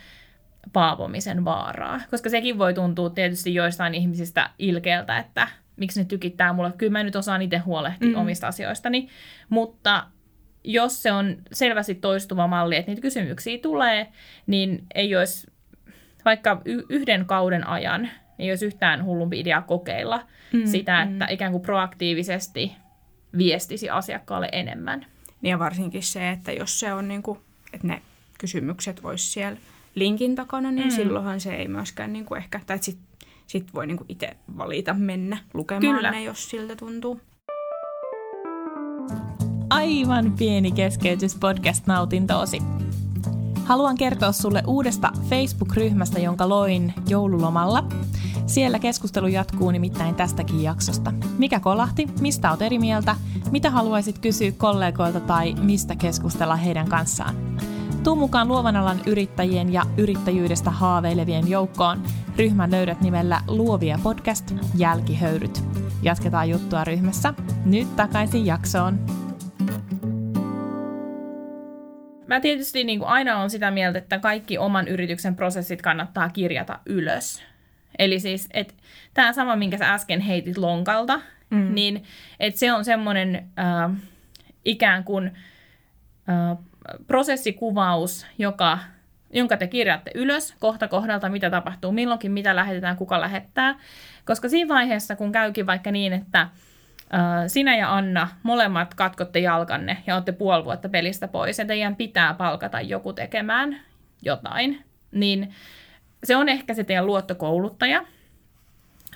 paapomisen 0.72 1.44
vaaraa. 1.44 2.00
Koska 2.10 2.30
sekin 2.30 2.58
voi 2.58 2.74
tuntua 2.74 3.10
tietysti 3.10 3.54
joistain 3.54 3.94
ihmisistä 3.94 4.50
ilkeältä, 4.58 5.18
että 5.18 5.48
miksi 5.78 6.00
ne 6.00 6.04
tykittää 6.04 6.52
mulle. 6.52 6.72
Kyllä 6.78 6.92
mä 6.92 7.02
nyt 7.02 7.16
osaan 7.16 7.42
itse 7.42 7.58
huolehtia 7.58 8.08
mm. 8.08 8.14
omista 8.14 8.46
asioistani, 8.48 9.08
mutta 9.48 10.06
jos 10.64 11.02
se 11.02 11.12
on 11.12 11.36
selvästi 11.52 11.94
toistuva 11.94 12.46
malli, 12.46 12.76
että 12.76 12.90
niitä 12.90 13.02
kysymyksiä 13.02 13.58
tulee, 13.58 14.12
niin 14.46 14.84
ei 14.94 15.16
olisi 15.16 15.46
vaikka 16.24 16.62
y- 16.64 16.82
yhden 16.88 17.26
kauden 17.26 17.66
ajan, 17.66 18.08
ei 18.38 18.50
olisi 18.50 18.66
yhtään 18.66 19.04
hullumpi 19.04 19.40
idea 19.40 19.62
kokeilla 19.62 20.26
mm, 20.52 20.66
sitä, 20.66 21.02
että 21.02 21.24
mm. 21.24 21.32
ikään 21.32 21.52
kuin 21.52 21.62
proaktiivisesti 21.62 22.72
viestisi 23.38 23.90
asiakkaalle 23.90 24.48
enemmän. 24.52 25.06
Niin 25.42 25.50
ja 25.50 25.58
varsinkin 25.58 26.02
se, 26.02 26.30
että 26.30 26.52
jos 26.52 26.80
se 26.80 26.92
on 26.92 27.08
niin 27.08 27.22
kuin, 27.22 27.38
että 27.72 27.86
ne 27.86 28.02
kysymykset 28.38 29.00
olisi 29.02 29.26
siellä 29.26 29.58
linkin 29.94 30.34
takana, 30.34 30.70
niin 30.70 30.88
mm. 30.88 30.90
silloinhan 30.90 31.40
se 31.40 31.54
ei 31.54 31.68
myöskään 31.68 32.12
niin 32.12 32.24
kuin 32.24 32.38
ehkä, 32.38 32.60
tai 32.66 32.78
sit 32.78 32.98
sitten 33.48 33.74
voi 33.74 33.86
niinku 33.86 34.04
itse 34.08 34.36
valita 34.58 34.94
mennä 34.94 35.38
lukemaan 35.54 35.96
Kyllä. 35.96 36.10
ne, 36.10 36.22
jos 36.22 36.50
siltä 36.50 36.76
tuntuu. 36.76 37.20
Aivan 39.70 40.32
pieni 40.38 40.72
keskeytys 40.72 41.34
podcast-nautintoosi. 41.34 42.62
Haluan 43.64 43.96
kertoa 43.96 44.32
sulle 44.32 44.62
uudesta 44.66 45.12
Facebook-ryhmästä, 45.28 46.18
jonka 46.18 46.48
loin 46.48 46.94
joululomalla. 47.08 47.84
Siellä 48.46 48.78
keskustelu 48.78 49.26
jatkuu 49.26 49.70
nimittäin 49.70 50.14
tästäkin 50.14 50.62
jaksosta. 50.62 51.12
Mikä 51.38 51.60
kolahti, 51.60 52.08
mistä 52.20 52.50
olet 52.50 52.62
eri 52.62 52.78
mieltä, 52.78 53.16
mitä 53.50 53.70
haluaisit 53.70 54.18
kysyä 54.18 54.52
kollegoilta 54.52 55.20
tai 55.20 55.54
mistä 55.54 55.96
keskustella 55.96 56.56
heidän 56.56 56.88
kanssaan. 56.88 57.34
Tuu 58.04 58.16
mukaan 58.16 58.48
luovan 58.48 58.76
alan 58.76 59.00
yrittäjien 59.06 59.72
ja 59.72 59.82
yrittäjyydestä 59.96 60.70
haaveilevien 60.70 61.48
joukkoon. 61.48 62.02
Ryhmän 62.38 62.70
löydät 62.70 63.00
nimellä 63.00 63.40
Luovia 63.48 63.98
podcast 64.02 64.54
Jälkihöyryt. 64.76 65.64
Jatketaan 66.02 66.50
juttua 66.50 66.84
ryhmässä. 66.84 67.34
Nyt 67.64 67.96
takaisin 67.96 68.46
jaksoon. 68.46 68.98
Mä 72.26 72.40
tietysti 72.40 72.84
niin 72.84 72.98
kuin 72.98 73.08
aina 73.08 73.38
on 73.38 73.50
sitä 73.50 73.70
mieltä, 73.70 73.98
että 73.98 74.18
kaikki 74.18 74.58
oman 74.58 74.88
yrityksen 74.88 75.36
prosessit 75.36 75.82
kannattaa 75.82 76.28
kirjata 76.28 76.78
ylös. 76.86 77.42
Eli 77.98 78.20
siis, 78.20 78.48
että 78.54 78.74
tämä 79.14 79.32
sama, 79.32 79.56
minkä 79.56 79.78
sä 79.78 79.94
äsken 79.94 80.20
heitit 80.20 80.58
lonkalta, 80.58 81.20
mm. 81.50 81.74
niin 81.74 82.04
että 82.40 82.60
se 82.60 82.72
on 82.72 82.84
semmoinen 82.84 83.34
äh, 83.58 83.96
ikään 84.64 85.04
kuin 85.04 85.26
äh, 85.26 86.58
prosessikuvaus, 87.06 88.26
joka, 88.38 88.78
jonka 89.32 89.56
te 89.56 89.66
kirjaatte 89.66 90.10
ylös 90.14 90.54
kohta 90.58 90.88
kohdalta, 90.88 91.28
mitä 91.28 91.50
tapahtuu 91.50 91.92
milloinkin, 91.92 92.32
mitä 92.32 92.56
lähetetään, 92.56 92.96
kuka 92.96 93.20
lähettää. 93.20 93.74
Koska 94.24 94.48
siinä 94.48 94.74
vaiheessa, 94.74 95.16
kun 95.16 95.32
käykin 95.32 95.66
vaikka 95.66 95.90
niin, 95.90 96.12
että 96.12 96.48
sinä 97.46 97.76
ja 97.76 97.94
Anna 97.94 98.28
molemmat 98.42 98.94
katkotte 98.94 99.38
jalkanne 99.38 99.96
ja 100.06 100.14
olette 100.14 100.32
puoli 100.32 100.64
vuotta 100.64 100.88
pelistä 100.88 101.28
pois 101.28 101.58
ja 101.58 101.64
teidän 101.64 101.96
pitää 101.96 102.34
palkata 102.34 102.80
joku 102.80 103.12
tekemään 103.12 103.80
jotain, 104.22 104.84
niin 105.12 105.54
se 106.24 106.36
on 106.36 106.48
ehkä 106.48 106.74
se 106.74 106.84
teidän 106.84 107.06
luottokouluttaja– 107.06 108.04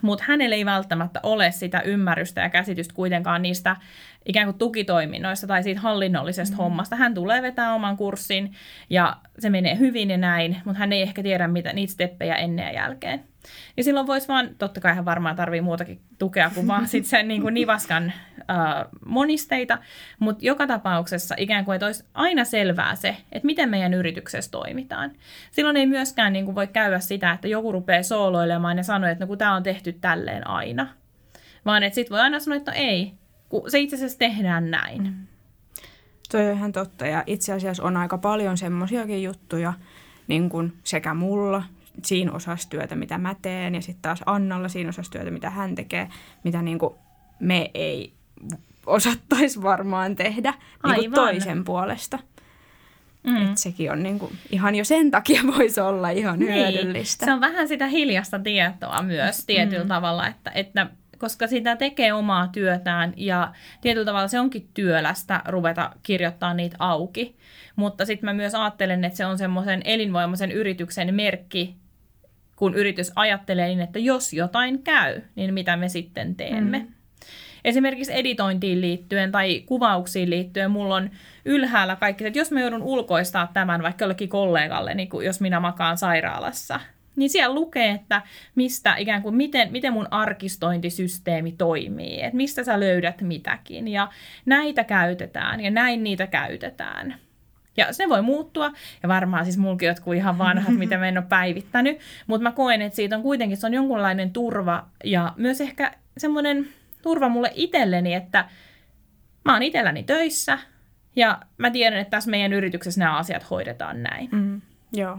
mutta 0.03 0.25
hänellä 0.29 0.57
ei 0.57 0.65
välttämättä 0.65 1.21
ole 1.23 1.51
sitä 1.51 1.81
ymmärrystä 1.81 2.41
ja 2.41 2.51
käsitystä 2.51 2.95
kuitenkaan 2.95 3.43
niistä 3.43 3.77
ikään 4.27 4.47
kuin 4.47 4.59
tukitoiminnoista 4.59 5.47
tai 5.47 5.63
siitä 5.63 5.81
hallinnollisesta 5.81 6.55
mm. 6.55 6.59
hommasta. 6.59 6.97
Hän 6.97 7.15
tulee 7.15 7.43
vetää 7.43 7.75
oman 7.75 7.97
kurssin 7.97 8.53
ja 8.91 9.17
se 9.39 9.51
menee 9.51 9.79
hyvin 9.79 10.11
ja 10.11 10.19
näin, 10.19 10.57
mutta 10.65 10.79
hän 10.79 10.93
ei 10.93 11.03
ehkä 11.03 11.23
tiedä 11.23 11.49
mitä, 11.49 11.73
niitä 11.73 11.93
steppejä 11.93 12.35
ennen 12.35 12.67
ja 12.67 12.73
jälkeen. 12.73 13.25
Ja 13.77 13.85
silloin 13.85 14.07
voisi 14.07 14.29
vaan, 14.29 14.51
totta 14.59 14.81
kai 14.81 14.95
hän 14.95 15.05
varmaan 15.05 15.37
tarvii 15.37 15.61
muutakin 15.61 16.01
tukea 16.19 16.51
kuin 16.55 16.67
vaan 16.67 16.89
sit 16.89 17.07
sen 17.07 17.29
niin 17.29 17.43
kuin 17.43 17.55
nivaskan 17.61 18.13
äh, 18.51 18.85
monisteita, 19.07 19.79
mutta 20.19 20.45
joka 20.45 20.67
tapauksessa 20.67 21.35
ikään 21.39 21.65
kuin, 21.65 21.75
että 21.75 21.87
olisi 21.87 22.05
aina 22.15 22.45
selvää 22.45 22.95
se, 22.95 23.17
että 23.33 23.47
miten 23.47 23.69
meidän 23.69 23.95
yrityksessä 23.95 24.51
toimitaan. 24.51 25.13
Silloin 25.51 25.77
ei 25.77 25.87
myöskään 25.87 26.33
niin 26.33 26.45
kuin 26.45 26.55
voi 26.55 26.67
käydä 26.67 26.99
sitä, 26.99 27.33
että 27.33 27.49
joku 27.49 27.73
rupeaa 27.73 28.03
sooloilemaan 28.03 28.77
ja 28.77 28.83
sanoo, 28.83 29.11
että 29.11 29.25
no 29.25 29.29
kun 29.29 29.39
tämä 29.39 29.55
on 29.55 29.63
tehty 29.63 29.93
tälleen 29.93 30.47
aina. 30.47 30.89
Vaan 31.65 31.83
että 31.83 31.95
sitten 31.95 32.15
voi 32.15 32.21
aina 32.21 32.41
sanoa, 32.41 32.57
että 32.57 32.71
no 32.71 32.77
ei, 32.81 33.15
kun 33.53 33.71
se 33.71 33.81
itse 33.81 33.97
asiassa 33.97 34.19
tehdään 34.19 34.71
näin. 34.71 35.03
Mm. 35.03 35.27
Toi 36.31 36.47
on 36.47 36.57
ihan 36.57 36.73
totta 36.73 37.07
ja 37.07 37.25
itse 37.27 37.53
asiassa 37.53 37.83
on 37.83 37.97
aika 37.97 38.19
paljon 38.19 38.59
semmoisiakin 38.59 39.23
juttuja, 39.23 39.73
niin 40.27 40.49
kuin 40.49 40.73
sekä 40.85 41.15
mulla 41.15 41.63
siinä 42.05 42.33
osassa 42.33 42.71
työtä, 42.71 42.97
mitä 42.97 43.19
mä 43.19 43.35
teen, 43.43 43.75
ja 43.75 43.83
sitten 43.83 44.03
taas 44.03 44.23
Annalla 44.27 44.69
siinä 44.69 44.89
osassa 44.89 45.13
työtä, 45.13 45.31
mitä 45.31 45.51
hän 45.51 45.75
tekee, 45.75 46.09
mitä 46.45 46.63
niin 46.63 46.79
kuin 46.79 46.95
me 47.41 47.71
ei 47.75 48.13
osattaisi 48.87 49.63
varmaan 49.63 50.17
tehdä 50.17 50.55
niin 50.85 50.97
kuin 51.01 51.13
toisen 51.13 51.65
puolesta. 51.65 52.19
Mm. 53.23 53.37
Et 53.37 53.59
sekin 53.59 53.93
on 53.93 54.03
niin 54.03 54.19
kuin, 54.19 54.33
ihan 54.51 54.75
jo 54.75 54.85
sen 54.85 55.11
takia 55.11 55.43
voisi 55.57 55.81
olla 55.81 56.11
ihan 56.11 56.39
niin. 56.39 56.55
hyödyllistä. 56.55 57.25
Se 57.25 57.33
on 57.33 57.41
vähän 57.41 57.69
sitä 57.69 57.87
hiljasta 57.87 58.39
tietoa 58.39 59.03
myös 59.03 59.47
tietyllä 59.47 59.85
mm. 59.85 59.89
tavalla, 59.89 60.27
että, 60.27 60.51
että 60.55 60.87
koska 61.23 61.47
sitä 61.47 61.77
tekee 61.77 62.13
omaa 62.13 62.49
työtään 62.49 63.13
ja 63.17 63.53
tietyllä 63.81 64.05
tavalla 64.05 64.29
se 64.29 64.41
onkin 64.41 64.69
työlästä 64.75 65.43
ruveta 65.49 65.91
kirjoittaa 66.03 66.55
niitä 66.55 66.77
auki. 66.79 67.37
Mutta 67.77 68.07
sitten 68.07 68.27
mä 68.27 68.33
myös 68.33 68.55
ajattelen, 68.55 69.05
että 69.05 69.17
se 69.17 69.27
on 69.27 69.39
semmoisen 69.39 69.83
elinvoimaisen 69.85 70.53
yrityksen 70.53 71.15
merkki, 71.15 71.77
kun 72.57 72.75
yritys 72.75 73.13
ajattelee 73.17 73.67
niin, 73.67 73.81
että 73.81 73.99
jos 73.99 74.33
jotain 74.33 74.83
käy, 74.83 75.21
niin 75.35 75.55
mitä 75.55 75.77
me 75.77 75.89
sitten 75.89 76.35
teemme. 76.35 76.79
Mm. 76.79 76.95
Esimerkiksi 77.65 78.13
editointiin 78.15 78.81
liittyen 78.81 79.33
tai 79.33 79.61
kuvauksiin 79.67 80.31
liittyen 80.31 80.71
mulla 80.71 80.95
on 80.97 81.11
ylhäällä 81.45 81.97
kaikki, 81.97 82.27
että 82.27 82.39
jos 82.39 82.51
mä 82.51 82.61
joudun 82.61 82.83
ulkoistaa 82.83 83.51
tämän 83.55 83.83
vaikka 83.83 84.05
jollekin 84.05 84.29
kollegalle, 84.29 84.95
niin 84.95 85.09
jos 85.25 85.41
minä 85.41 85.61
makaan 85.61 85.99
sairaalassa, 85.99 86.81
niin 87.17 87.31
siellä 87.31 87.55
lukee, 87.55 87.91
että 87.91 88.23
mistä 88.55 88.97
ikään 88.97 89.23
kuin 89.23 89.35
miten, 89.35 89.73
miten 89.73 89.93
mun 89.93 90.09
arkistointisysteemi 90.11 91.53
toimii, 91.53 92.23
että 92.23 92.37
mistä 92.37 92.65
sä 92.65 92.81
löydät 92.81 93.21
mitäkin 93.21 93.89
ja 93.89 94.09
näitä 94.47 94.85
käytetään 94.85 95.61
ja 95.61 95.71
näin 95.71 96.05
niitä 96.05 96.27
käytetään. 96.27 97.15
Ja 97.77 97.93
se 97.93 98.09
voi 98.09 98.23
muuttua, 98.23 98.73
ja 99.03 99.09
varmaan 99.09 99.45
siis 99.45 99.59
mulkin 99.59 99.87
jotkut 99.87 100.15
ihan 100.15 100.39
vanhat, 100.39 100.75
mitä 100.75 100.99
mä 100.99 101.09
en 101.09 101.19
ole 101.19 101.27
päivittänyt, 101.29 101.99
mutta 102.27 102.43
mä 102.43 102.53
koen, 102.53 102.83
että 102.83 102.97
siitä 102.97 103.17
on 103.17 103.23
kuitenkin 103.23 103.57
se 103.57 103.67
on 103.67 103.75
jonkunlainen 103.75 104.31
turva 104.31 104.87
ja 105.05 105.33
myös 105.37 105.61
ehkä 105.61 105.93
semmoinen 106.19 106.69
turva 107.03 107.29
mulle 107.29 107.53
itselleni, 107.55 108.15
että 108.15 108.45
mä 109.45 109.53
oon 109.53 109.63
itselläni 109.63 110.03
töissä 110.03 110.59
ja 111.17 111.41
mä 111.59 111.71
tiedän, 111.71 111.99
että 111.99 112.11
tässä 112.11 112.31
meidän 112.31 112.53
yrityksessä 112.53 113.01
nämä 113.01 113.17
asiat 113.17 113.51
hoidetaan 113.51 114.03
näin. 114.03 114.29
Mm, 114.33 114.61
joo. 114.93 115.19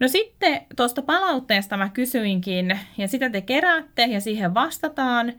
No 0.00 0.08
sitten 0.08 0.60
tuosta 0.76 1.02
palautteesta 1.02 1.76
mä 1.76 1.88
kysyinkin, 1.88 2.78
ja 2.98 3.08
sitä 3.08 3.30
te 3.30 3.40
keräätte 3.40 4.02
ja 4.02 4.20
siihen 4.20 4.54
vastataan. 4.54 5.32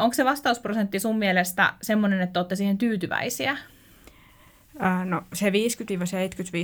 Onko 0.00 0.14
se 0.14 0.24
vastausprosentti 0.24 1.00
sun 1.00 1.18
mielestä 1.18 1.74
semmoinen, 1.82 2.20
että 2.20 2.40
olette 2.40 2.56
siihen 2.56 2.78
tyytyväisiä? 2.78 3.56
No 5.04 5.22
se 5.32 5.50
50-75 5.50 5.52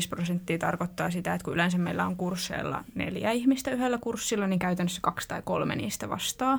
prosenttia 0.09 0.59
tarkoittaa 0.59 1.11
sitä, 1.11 1.35
että 1.35 1.45
kun 1.45 1.55
yleensä 1.55 1.79
meillä 1.79 2.07
on 2.07 2.17
kursseilla 2.17 2.85
neljä 2.95 3.31
ihmistä 3.31 3.71
yhdellä 3.71 3.99
kurssilla, 3.99 4.47
niin 4.47 4.59
käytännössä 4.59 5.01
kaksi 5.03 5.29
tai 5.29 5.43
kolme 5.45 5.77
niistä 5.77 6.09
vastaa. 6.09 6.59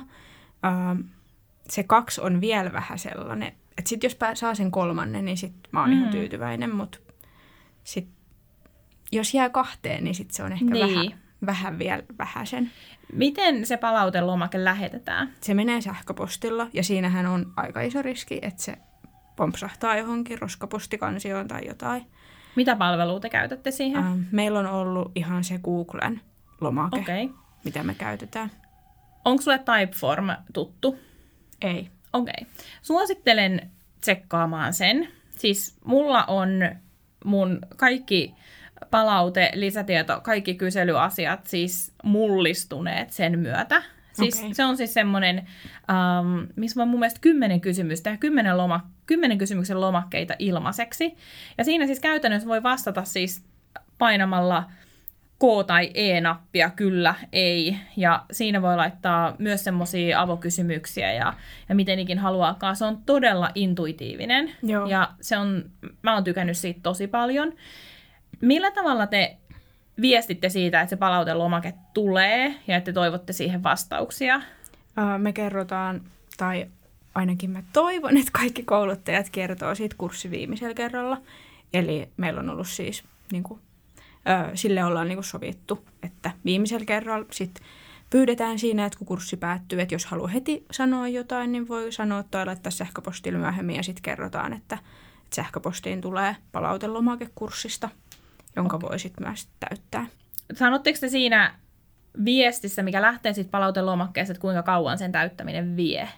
Se 1.68 1.82
kaksi 1.82 2.20
on 2.20 2.40
vielä 2.40 2.72
vähän 2.72 2.98
sellainen, 2.98 3.48
että 3.48 3.88
sitten 3.88 4.08
jos 4.08 4.38
saa 4.40 4.54
sen 4.54 4.70
kolmannen, 4.70 5.24
niin 5.24 5.36
sitten 5.36 5.70
mä 5.72 5.80
oon 5.80 5.90
mm. 5.90 5.96
ihan 5.96 6.10
tyytyväinen, 6.10 6.74
mutta 6.74 6.98
sit, 7.84 8.08
jos 9.12 9.34
jää 9.34 9.50
kahteen, 9.50 10.04
niin 10.04 10.14
sitten 10.14 10.34
se 10.34 10.42
on 10.42 10.52
ehkä 10.52 10.64
niin. 10.64 10.96
vähän, 10.96 11.20
vähän 11.46 11.78
vielä 11.78 12.02
vähäsen. 12.18 12.70
Miten 13.12 13.66
se 13.66 13.76
palautelomake 13.76 14.64
lähetetään? 14.64 15.32
Se 15.40 15.54
menee 15.54 15.80
sähköpostilla 15.80 16.68
ja 16.72 16.82
siinähän 16.82 17.26
on 17.26 17.52
aika 17.56 17.80
iso 17.80 18.02
riski, 18.02 18.38
että 18.42 18.62
se 18.62 18.76
pompsahtaa 19.36 19.96
johonkin 19.96 20.38
roskapostikansioon 20.38 21.48
tai 21.48 21.66
jotain. 21.66 22.06
Mitä 22.56 22.76
palvelua 22.76 23.20
te 23.20 23.30
käytätte 23.30 23.70
siihen? 23.70 24.04
Ähm, 24.04 24.20
meillä 24.32 24.58
on 24.58 24.66
ollut 24.66 25.12
ihan 25.14 25.44
se 25.44 25.58
Googlen 25.58 26.20
lomake, 26.60 27.00
okay. 27.00 27.28
mitä 27.64 27.82
me 27.82 27.94
käytetään. 27.94 28.50
Onko 29.24 29.42
sulle 29.42 29.58
Typeform 29.58 30.26
tuttu? 30.52 30.98
Ei. 31.62 31.90
Okei. 32.12 32.34
Okay. 32.40 32.54
Suosittelen 32.82 33.70
tsekkaamaan 34.00 34.74
sen. 34.74 35.08
Siis 35.30 35.76
mulla 35.84 36.24
on 36.24 36.48
mun 37.24 37.58
kaikki 37.76 38.34
palaute, 38.90 39.50
lisätieto, 39.54 40.20
kaikki 40.20 40.54
kyselyasiat 40.54 41.46
siis 41.46 41.94
mullistuneet 42.04 43.10
sen 43.10 43.38
myötä. 43.38 43.82
Siis 44.12 44.38
okay. 44.38 44.54
Se 44.54 44.64
on 44.64 44.76
siis 44.76 44.94
semmoinen, 44.94 45.38
um, 45.38 46.48
missä 46.56 46.82
on 46.82 46.88
mun 46.88 47.00
mielestä 47.00 47.20
kymmenen 47.20 47.60
kysymystä 47.60 48.10
ja 48.10 48.16
kymmenen, 48.16 48.56
loma, 48.56 48.80
kymmenen 49.06 49.38
kysymyksen 49.38 49.80
lomakkeita 49.80 50.34
ilmaiseksi. 50.38 51.16
Ja 51.58 51.64
siinä 51.64 51.86
siis 51.86 52.00
käytännössä 52.00 52.48
voi 52.48 52.62
vastata 52.62 53.04
siis 53.04 53.44
painamalla 53.98 54.64
K- 55.38 55.66
tai 55.66 55.90
E-nappia, 55.94 56.70
kyllä, 56.70 57.14
ei. 57.32 57.76
Ja 57.96 58.24
siinä 58.32 58.62
voi 58.62 58.76
laittaa 58.76 59.36
myös 59.38 59.64
semmoisia 59.64 60.20
avokysymyksiä 60.20 61.12
ja, 61.12 61.32
ja 61.68 61.74
miten 61.74 61.98
ikin 61.98 62.18
haluaakaan. 62.18 62.76
Se 62.76 62.84
on 62.84 62.98
todella 63.06 63.50
intuitiivinen 63.54 64.52
Joo. 64.62 64.86
ja 64.86 65.10
se 65.20 65.38
on, 65.38 65.70
mä 66.02 66.14
oon 66.14 66.24
tykännyt 66.24 66.56
siitä 66.56 66.80
tosi 66.82 67.06
paljon. 67.06 67.52
Millä 68.40 68.70
tavalla 68.70 69.06
te 69.06 69.36
viestitte 70.00 70.48
siitä, 70.48 70.80
että 70.80 70.90
se 70.90 70.96
palautelomake 70.96 71.74
tulee 71.94 72.54
ja 72.66 72.76
että 72.76 72.92
toivotte 72.92 73.32
siihen 73.32 73.62
vastauksia? 73.62 74.40
Me 75.18 75.32
kerrotaan, 75.32 76.00
tai 76.36 76.66
ainakin 77.14 77.50
mä 77.50 77.62
toivon, 77.72 78.16
että 78.16 78.32
kaikki 78.32 78.62
kouluttajat 78.62 79.30
kertoo 79.30 79.74
siitä 79.74 79.94
kurssi 79.98 80.30
viimeisellä 80.30 80.74
kerralla. 80.74 81.22
Eli 81.74 82.08
meillä 82.16 82.40
on 82.40 82.50
ollut 82.50 82.68
siis, 82.68 83.04
niin 83.32 83.42
kuin, 83.42 83.60
sille 84.54 84.84
ollaan 84.84 85.08
niin 85.08 85.16
kuin 85.16 85.24
sovittu, 85.24 85.84
että 86.02 86.30
viimeisellä 86.44 86.84
kerralla 86.84 87.26
sitten 87.30 87.64
pyydetään 88.10 88.58
siinä, 88.58 88.86
että 88.86 88.98
kun 88.98 89.06
kurssi 89.06 89.36
päättyy, 89.36 89.80
että 89.80 89.94
jos 89.94 90.06
haluaa 90.06 90.28
heti 90.28 90.66
sanoa 90.70 91.08
jotain, 91.08 91.52
niin 91.52 91.68
voi 91.68 91.92
sanoa 91.92 92.22
tai 92.22 92.46
laittaa 92.46 92.70
sähköpostille 92.70 93.38
myöhemmin 93.38 93.76
ja 93.76 93.82
sitten 93.82 94.02
kerrotaan, 94.02 94.52
että, 94.52 94.78
että 95.24 95.36
sähköpostiin 95.36 96.00
tulee 96.00 96.36
palautelomake 96.52 97.28
kurssista– 97.34 97.88
jonka 98.56 98.76
okay. 98.76 98.88
voisit 98.88 99.12
myös 99.20 99.48
täyttää. 99.60 100.06
Sanotteko 100.54 100.98
te 101.00 101.08
siinä 101.08 101.54
viestissä, 102.24 102.82
mikä 102.82 103.02
lähtee 103.02 103.32
sitten 103.32 103.50
palautelomakkeesta, 103.50 104.32
että 104.32 104.40
kuinka 104.40 104.62
kauan 104.62 104.98
sen 104.98 105.12
täyttäminen 105.12 105.76
vie? 105.76 106.08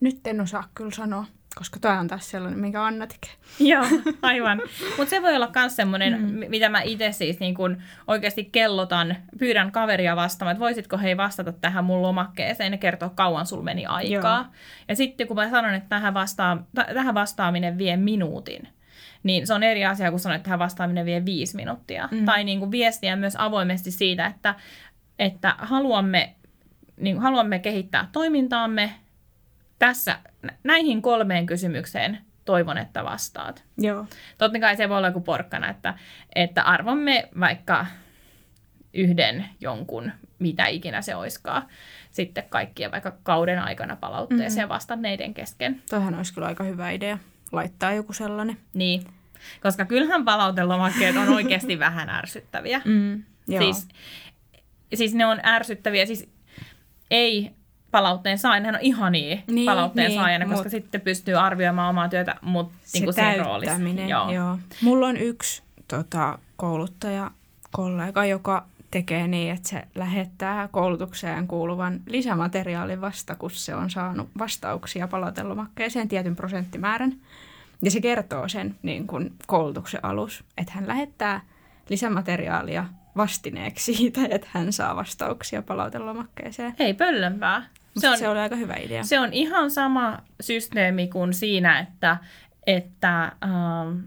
Nyt 0.00 0.26
en 0.26 0.40
osaa 0.40 0.68
kyllä 0.74 0.90
sanoa, 0.90 1.24
koska 1.54 1.80
tämä 1.80 2.00
on 2.00 2.08
taas 2.08 2.30
sellainen, 2.30 2.60
minkä 2.60 2.84
Anna 2.84 3.06
tekee. 3.06 3.30
Joo, 3.70 3.84
aivan. 4.22 4.62
Mutta 4.98 5.10
se 5.10 5.22
voi 5.22 5.36
olla 5.36 5.50
myös 5.54 5.76
semmoinen, 5.76 6.20
mm. 6.20 6.50
mitä 6.50 6.68
mä 6.68 6.80
itse 6.80 7.12
siis 7.12 7.40
niin 7.40 7.54
kun 7.54 7.82
oikeasti 8.06 8.44
kellotan, 8.44 9.16
pyydän 9.38 9.72
kaveria 9.72 10.16
vastaamaan, 10.16 10.52
että 10.52 10.64
voisitko 10.64 10.98
hei 10.98 11.16
vastata 11.16 11.52
tähän 11.52 11.84
mun 11.84 12.02
lomakkeeseen 12.02 12.72
ja 12.72 12.78
kertoa 12.78 13.10
kauan 13.14 13.46
sul 13.46 13.62
meni 13.62 13.86
aikaa. 13.86 14.38
Joo. 14.38 14.52
Ja 14.88 14.96
sitten 14.96 15.26
kun 15.26 15.36
mä 15.36 15.50
sanon, 15.50 15.74
että 15.74 15.88
tähän, 15.88 16.14
vastaa, 16.14 16.66
tähän 16.94 17.14
vastaaminen 17.14 17.78
vie 17.78 17.96
minuutin, 17.96 18.68
niin 19.22 19.46
se 19.46 19.54
on 19.54 19.62
eri 19.62 19.84
asia 19.84 20.10
kuin 20.10 20.20
sanoa, 20.20 20.36
että 20.36 20.44
tähän 20.44 20.58
vastaaminen 20.58 21.06
vie 21.06 21.24
viisi 21.24 21.56
minuuttia. 21.56 22.08
Mm. 22.10 22.24
Tai 22.24 22.44
niin 22.44 22.58
kuin 22.58 22.70
viestiä 22.70 23.16
myös 23.16 23.34
avoimesti 23.38 23.90
siitä, 23.90 24.26
että, 24.26 24.54
että 25.18 25.54
haluamme, 25.58 26.34
niin 26.96 27.16
kuin 27.16 27.22
haluamme 27.22 27.58
kehittää 27.58 28.08
toimintaamme 28.12 28.94
tässä 29.78 30.18
näihin 30.64 31.02
kolmeen 31.02 31.46
kysymykseen 31.46 32.18
toivon, 32.44 32.78
että 32.78 33.04
vastaat. 33.04 33.64
Joo. 33.78 34.06
Totta 34.38 34.60
kai 34.60 34.76
se 34.76 34.88
voi 34.88 34.96
olla 34.96 35.08
joku 35.08 35.20
porkkana, 35.20 35.70
että, 35.70 35.94
että 36.34 36.62
arvomme 36.62 37.28
vaikka 37.40 37.86
yhden 38.94 39.44
jonkun, 39.60 40.12
mitä 40.38 40.66
ikinä 40.66 41.02
se 41.02 41.16
oiskaan, 41.16 41.62
sitten 42.10 42.44
kaikkien 42.48 42.90
vaikka 42.90 43.16
kauden 43.22 43.58
aikana 43.58 43.96
palautteeseen 43.96 44.64
mm-hmm. 44.64 44.74
vastanneiden 44.74 45.34
kesken. 45.34 45.82
Toihan 45.90 46.14
olisi 46.14 46.34
kyllä 46.34 46.46
aika 46.46 46.64
hyvä 46.64 46.90
idea 46.90 47.18
laittaa 47.52 47.92
joku 47.92 48.12
sellainen. 48.12 48.56
Niin, 48.74 49.04
koska 49.62 49.84
kyllähän 49.84 50.24
palautelomakkeet 50.24 51.16
on 51.16 51.28
oikeasti 51.28 51.78
vähän 51.86 52.08
ärsyttäviä. 52.08 52.82
Mm, 52.84 53.22
joo. 53.48 53.62
Siis, 53.62 53.88
siis 54.94 55.14
ne 55.14 55.26
on 55.26 55.40
ärsyttäviä, 55.44 56.06
siis 56.06 56.28
ei 57.10 57.50
palautteen 57.90 58.38
saajana, 58.38 58.66
hän 58.66 58.74
on 58.74 58.80
ihania 58.80 59.38
niin, 59.46 59.66
palautteen 59.66 60.08
niin, 60.08 60.20
saajana, 60.20 60.46
koska 60.46 60.62
mut, 60.62 60.70
sitten 60.70 61.00
pystyy 61.00 61.34
arvioimaan 61.34 61.90
omaa 61.90 62.08
työtä, 62.08 62.36
mutta 62.42 62.74
niin 62.92 63.04
kuin 63.04 63.14
sen 63.14 63.44
roolissa. 63.44 63.78
Joo. 64.08 64.30
joo. 64.30 64.58
Mulla 64.82 65.06
on 65.06 65.16
yksi 65.16 65.62
tota, 65.88 66.38
kouluttaja, 66.56 67.30
kollega, 67.70 68.24
joka 68.24 68.66
tekee 68.92 69.28
niin, 69.28 69.52
että 69.52 69.68
se 69.68 69.82
lähettää 69.94 70.68
koulutukseen 70.68 71.48
kuuluvan 71.48 72.00
lisämateriaalin 72.06 73.00
vasta, 73.00 73.34
kun 73.34 73.50
se 73.50 73.74
on 73.74 73.90
saanut 73.90 74.28
vastauksia 74.38 75.08
palautelomakkeeseen 75.08 76.08
tietyn 76.08 76.36
prosenttimäärän. 76.36 77.12
Ja 77.82 77.90
se 77.90 78.00
kertoo 78.00 78.48
sen 78.48 78.76
niin 78.82 79.06
kuin 79.06 79.34
koulutuksen 79.46 80.04
alus, 80.04 80.44
että 80.58 80.72
hän 80.72 80.88
lähettää 80.88 81.40
lisämateriaalia 81.88 82.84
vastineeksi 83.16 83.94
siitä, 83.94 84.20
että 84.30 84.46
hän 84.50 84.72
saa 84.72 84.96
vastauksia 84.96 85.62
palautelomakkeeseen. 85.62 86.74
Ei 86.78 86.94
pöllönpää. 86.94 87.68
Se, 87.98 88.08
on, 88.08 88.18
se 88.18 88.28
oli 88.28 88.38
aika 88.38 88.56
hyvä 88.56 88.74
idea. 88.74 89.04
Se 89.04 89.20
on 89.20 89.32
ihan 89.32 89.70
sama 89.70 90.18
systeemi 90.40 91.08
kuin 91.08 91.34
siinä, 91.34 91.78
että, 91.80 92.16
että 92.66 93.22
ähm, 93.24 93.98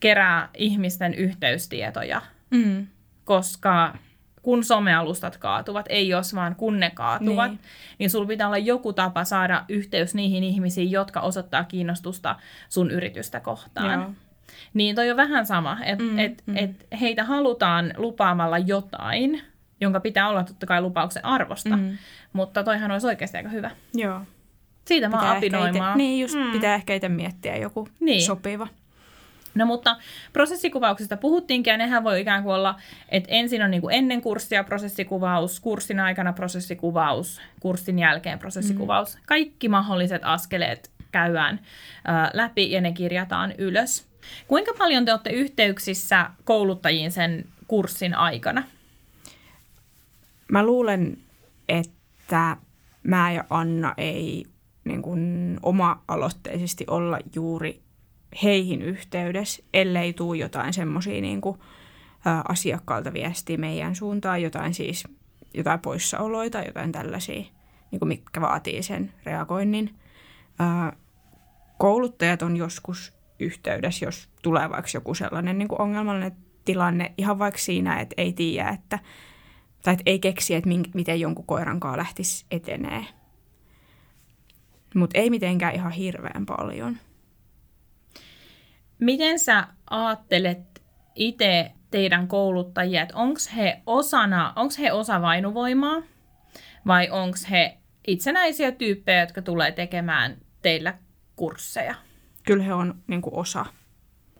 kerää 0.00 0.48
ihmisten 0.54 1.14
yhteystietoja. 1.14 2.22
Mm 2.50 2.86
koska 3.24 3.94
kun 4.42 4.64
somealustat 4.64 5.36
kaatuvat, 5.36 5.86
ei 5.88 6.08
jos 6.08 6.34
vaan 6.34 6.56
kun 6.56 6.80
ne 6.80 6.90
kaatuvat, 6.90 7.50
niin, 7.50 7.60
niin 7.98 8.10
sulla 8.10 8.26
pitää 8.26 8.46
olla 8.46 8.58
joku 8.58 8.92
tapa 8.92 9.24
saada 9.24 9.64
yhteys 9.68 10.14
niihin 10.14 10.44
ihmisiin, 10.44 10.90
jotka 10.90 11.20
osoittaa 11.20 11.64
kiinnostusta 11.64 12.36
sun 12.68 12.90
yritystä 12.90 13.40
kohtaan. 13.40 14.00
Joo. 14.00 14.10
Niin 14.74 14.96
toi 14.96 15.10
on 15.10 15.16
vähän 15.16 15.46
sama, 15.46 15.78
että 15.84 16.04
mm, 16.04 16.18
et, 16.18 16.42
mm. 16.46 16.56
et 16.56 16.86
heitä 17.00 17.24
halutaan 17.24 17.94
lupaamalla 17.96 18.58
jotain, 18.58 19.42
jonka 19.80 20.00
pitää 20.00 20.28
olla 20.28 20.44
totta 20.44 20.66
kai 20.66 20.80
lupauksen 20.80 21.24
arvosta, 21.24 21.76
mm. 21.76 21.98
mutta 22.32 22.64
toihan 22.64 22.90
olisi 22.90 23.06
oikeasti 23.06 23.36
aika 23.36 23.48
hyvä. 23.48 23.70
Joo. 23.94 24.20
Siitä 24.84 25.06
pitää 25.06 25.22
mä 25.22 25.36
apinoimaan. 25.36 25.90
Ite, 25.90 25.96
niin, 25.96 26.20
just 26.20 26.34
mm. 26.34 26.52
pitää 26.52 26.74
ehkä 26.74 26.94
itse 26.94 27.08
miettiä 27.08 27.56
joku 27.56 27.88
niin. 28.00 28.22
sopiva. 28.22 28.68
No 29.54 29.66
mutta 29.66 29.96
prosessikuvauksista 30.32 31.16
puhuttiinkin 31.16 31.70
ja 31.70 31.76
nehän 31.76 32.04
voi 32.04 32.20
ikään 32.20 32.42
kuin 32.42 32.54
olla, 32.54 32.80
että 33.08 33.28
ensin 33.32 33.62
on 33.62 33.70
niin 33.70 33.80
kuin 33.80 33.94
ennen 33.94 34.20
kurssia 34.20 34.64
prosessikuvaus, 34.64 35.60
kurssin 35.60 36.00
aikana 36.00 36.32
prosessikuvaus, 36.32 37.40
kurssin 37.60 37.98
jälkeen 37.98 38.38
prosessikuvaus. 38.38 39.16
Mm. 39.16 39.22
Kaikki 39.26 39.68
mahdolliset 39.68 40.22
askeleet 40.24 40.90
käydään 41.12 41.60
ä, 42.08 42.30
läpi 42.32 42.70
ja 42.70 42.80
ne 42.80 42.92
kirjataan 42.92 43.54
ylös. 43.58 44.06
Kuinka 44.48 44.72
paljon 44.78 45.04
te 45.04 45.12
olette 45.12 45.30
yhteyksissä 45.30 46.30
kouluttajiin 46.44 47.12
sen 47.12 47.44
kurssin 47.68 48.14
aikana? 48.14 48.62
Mä 50.48 50.66
luulen, 50.66 51.18
että 51.68 52.56
mä 53.02 53.32
ja 53.32 53.44
Anna 53.50 53.94
ei 53.96 54.44
niin 54.84 55.02
kuin 55.02 55.58
oma-aloitteisesti 55.62 56.84
olla 56.88 57.18
juuri 57.34 57.81
heihin 58.42 58.82
yhteydessä, 58.82 59.62
ellei 59.74 60.12
tule 60.12 60.36
jotain 60.36 60.72
semmoisia 60.72 61.20
niin 61.20 61.40
asiakkaalta 62.48 63.12
viestiä 63.12 63.56
meidän 63.56 63.94
suuntaan, 63.94 64.42
jotain 64.42 64.74
siis 64.74 65.04
jotain 65.54 65.80
poissaoloita, 65.80 66.62
jotain 66.62 66.92
tällaisia, 66.92 67.42
niin 67.90 67.98
kuin 67.98 68.08
mitkä 68.08 68.40
vaatii 68.40 68.82
sen 68.82 69.12
reagoinnin. 69.24 69.94
Ää, 70.58 70.92
kouluttajat 71.78 72.42
on 72.42 72.56
joskus 72.56 73.14
yhteydessä, 73.38 74.04
jos 74.04 74.28
tulee 74.42 74.70
vaikka 74.70 74.90
joku 74.94 75.14
sellainen 75.14 75.58
niin 75.58 75.68
kuin 75.68 75.80
ongelmallinen 75.80 76.36
tilanne, 76.64 77.12
ihan 77.18 77.38
vaikka 77.38 77.58
siinä, 77.58 78.00
että 78.00 78.14
ei 78.18 78.32
tiedä, 78.32 78.68
että, 78.68 78.98
tai 79.82 79.92
että 79.92 80.02
ei 80.06 80.18
keksi, 80.18 80.54
että 80.54 80.70
miten 80.94 81.20
jonkun 81.20 81.46
koiran 81.46 81.80
kanssa 81.80 81.98
lähtisi 81.98 82.46
etenee. 82.50 83.06
Mutta 84.94 85.18
ei 85.18 85.30
mitenkään 85.30 85.74
ihan 85.74 85.92
hirveän 85.92 86.46
paljon. 86.46 86.96
Miten 89.02 89.38
sä 89.38 89.66
ajattelet 89.90 90.82
itse 91.14 91.72
teidän 91.90 92.28
kouluttajia, 92.28 93.02
että 93.02 93.16
onko 93.16 93.40
he 93.56 93.80
osana, 93.86 94.52
onko 94.56 94.74
he 94.78 94.92
osa 94.92 95.22
vainuvoimaa 95.22 96.02
vai 96.86 97.10
onko 97.10 97.36
he 97.50 97.78
itsenäisiä 98.06 98.72
tyyppejä, 98.72 99.20
jotka 99.20 99.42
tulee 99.42 99.72
tekemään 99.72 100.36
teillä 100.62 100.94
kursseja? 101.36 101.94
Kyllä 102.46 102.64
he 102.64 102.74
on 102.74 102.94
niin 103.06 103.22
kuin 103.22 103.34
osa. 103.34 103.66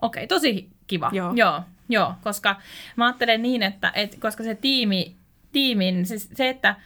Okei, 0.02 0.26
tosi 0.26 0.70
kiva. 0.86 1.10
Joo. 1.12 1.32
Joo, 1.34 1.62
joo, 1.88 2.14
koska 2.24 2.56
mä 2.96 3.06
ajattelen 3.06 3.42
niin, 3.42 3.62
että, 3.62 3.92
että 3.94 4.16
koska 4.20 4.44
se 4.44 4.54
tiimi, 4.54 5.16
tiimin, 5.52 6.06
siis 6.06 6.30
se, 6.34 6.48
että 6.48 6.76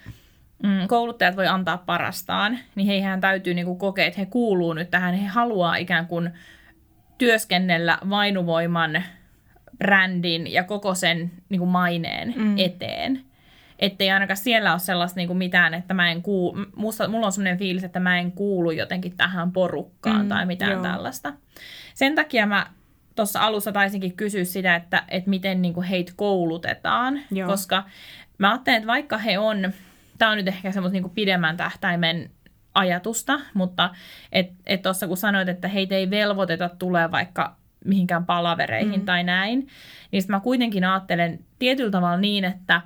mm, 0.62 0.88
kouluttajat 0.88 1.36
voi 1.36 1.46
antaa 1.46 1.78
parastaan, 1.78 2.58
niin 2.74 2.86
heihän 2.86 3.20
täytyy 3.20 3.54
niin 3.54 3.66
kuin 3.66 3.78
kokea, 3.78 4.06
että 4.06 4.20
he 4.20 4.26
kuuluu 4.26 4.72
nyt 4.72 4.90
tähän, 4.90 5.14
he 5.14 5.26
haluaa 5.26 5.76
ikään 5.76 6.06
kuin 6.06 6.30
työskennellä 7.18 7.98
vainuvoiman 8.10 9.02
brändin 9.78 10.52
ja 10.52 10.64
koko 10.64 10.94
sen 10.94 11.32
niin 11.48 11.58
kuin 11.58 11.70
maineen 11.70 12.34
mm. 12.36 12.58
eteen. 12.58 13.20
Että 13.78 14.04
ei 14.04 14.10
ainakaan 14.10 14.36
siellä 14.36 14.72
ole 14.72 14.78
sellaista 14.78 15.20
niin 15.20 15.26
kuin 15.26 15.36
mitään, 15.36 15.74
että 15.74 15.94
mä 15.94 16.10
en 16.10 16.22
kuulu, 16.22 16.58
musta, 16.76 17.08
mulla 17.08 17.26
on 17.26 17.32
sellainen 17.32 17.58
fiilis, 17.58 17.84
että 17.84 18.00
mä 18.00 18.18
en 18.18 18.32
kuulu 18.32 18.70
jotenkin 18.70 19.16
tähän 19.16 19.52
porukkaan 19.52 20.22
mm, 20.22 20.28
tai 20.28 20.46
mitään 20.46 20.72
joo. 20.72 20.82
tällaista. 20.82 21.32
Sen 21.94 22.14
takia 22.14 22.46
mä 22.46 22.66
tuossa 23.16 23.40
alussa 23.40 23.72
taisinkin 23.72 24.16
kysyä 24.16 24.44
sitä, 24.44 24.76
että, 24.76 25.02
että 25.08 25.30
miten 25.30 25.62
niin 25.62 25.74
kuin 25.74 25.86
heitä 25.86 26.12
koulutetaan, 26.16 27.20
joo. 27.30 27.48
koska 27.48 27.84
mä 28.38 28.50
ajattelen, 28.50 28.76
että 28.76 28.86
vaikka 28.86 29.18
he 29.18 29.38
on, 29.38 29.72
tämä 30.18 30.30
on 30.30 30.36
nyt 30.36 30.48
ehkä 30.48 30.72
semmoista 30.72 31.00
niin 31.00 31.10
pidemmän 31.10 31.56
tähtäimen 31.56 32.30
ajatusta, 32.76 33.40
mutta 33.54 33.90
että 34.32 34.54
et 34.66 34.82
tuossa 34.82 35.08
kun 35.08 35.16
sanoit, 35.16 35.48
että 35.48 35.68
heitä 35.68 35.94
ei 35.94 36.10
velvoiteta 36.10 36.68
tulee 36.68 37.10
vaikka 37.10 37.56
mihinkään 37.84 38.26
palavereihin 38.26 39.00
mm. 39.00 39.06
tai 39.06 39.24
näin, 39.24 39.68
niin 40.12 40.22
mä 40.28 40.40
kuitenkin 40.40 40.84
ajattelen 40.84 41.38
tietyllä 41.58 41.90
tavalla 41.90 42.16
niin, 42.16 42.44
että 42.44 42.80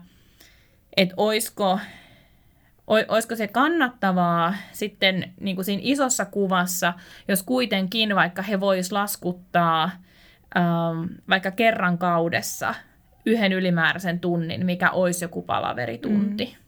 et 0.96 1.10
oisko, 1.16 1.78
oisko 3.08 3.36
se 3.36 3.48
kannattavaa 3.48 4.54
sitten 4.72 5.32
niin 5.40 5.56
kuin 5.56 5.64
siinä 5.64 5.82
isossa 5.84 6.24
kuvassa, 6.24 6.94
jos 7.28 7.42
kuitenkin 7.42 8.14
vaikka 8.14 8.42
he 8.42 8.60
vois 8.60 8.92
laskuttaa 8.92 9.90
ähm, 10.56 11.04
vaikka 11.28 11.50
kerran 11.50 11.98
kaudessa 11.98 12.74
yhden 13.26 13.52
ylimääräisen 13.52 14.20
tunnin, 14.20 14.66
mikä 14.66 14.90
olisi 14.90 15.24
joku 15.24 15.42
palaveritunti. 15.42 16.44
Mm. 16.44 16.59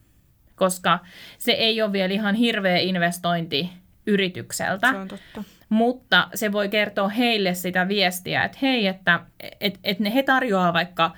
Koska 0.62 0.98
se 1.38 1.52
ei 1.52 1.82
ole 1.82 1.92
vielä 1.92 2.14
ihan 2.14 2.34
hirveä 2.34 2.78
investointi 2.78 3.70
yritykseltä. 4.06 4.90
Se 4.90 4.96
on 4.96 5.08
totta. 5.08 5.44
Mutta 5.68 6.28
se 6.34 6.52
voi 6.52 6.68
kertoa 6.68 7.08
heille 7.08 7.54
sitä 7.54 7.88
viestiä, 7.88 8.44
että 8.44 8.58
hei, 8.62 8.86
että 8.86 9.20
et, 9.60 9.80
et 9.84 10.00
ne 10.00 10.14
he 10.14 10.22
tarjoaa 10.22 10.72
vaikka 10.72 11.12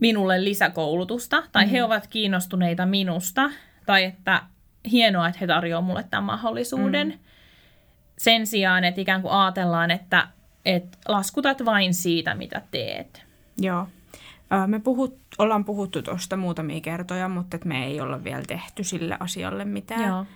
minulle 0.00 0.44
lisäkoulutusta, 0.44 1.42
tai 1.52 1.64
mm-hmm. 1.64 1.76
he 1.76 1.84
ovat 1.84 2.06
kiinnostuneita 2.06 2.86
minusta, 2.86 3.50
tai 3.86 4.04
että 4.04 4.42
hienoa, 4.90 5.28
että 5.28 5.38
he 5.40 5.46
tarjoavat 5.46 5.86
mulle 5.86 6.04
tämän 6.10 6.24
mahdollisuuden. 6.24 7.08
Mm. 7.08 7.18
Sen 8.18 8.46
sijaan, 8.46 8.84
että 8.84 9.00
ikään 9.00 9.22
kuin 9.22 9.32
ajatellaan, 9.32 9.90
että, 9.90 10.28
että 10.64 10.98
laskutat 11.08 11.64
vain 11.64 11.94
siitä, 11.94 12.34
mitä 12.34 12.62
teet. 12.70 13.24
Joo. 13.58 13.88
Me 14.66 14.80
puhut, 14.80 15.18
ollaan 15.38 15.64
puhuttu 15.64 16.02
tuosta 16.02 16.36
muutamia 16.36 16.80
kertoja, 16.80 17.28
mutta 17.28 17.58
me 17.64 17.86
ei 17.86 18.00
olla 18.00 18.24
vielä 18.24 18.42
tehty 18.46 18.84
sille 18.84 19.16
asialle 19.20 19.64
mitään. 19.64 20.08
Joo. 20.08 20.26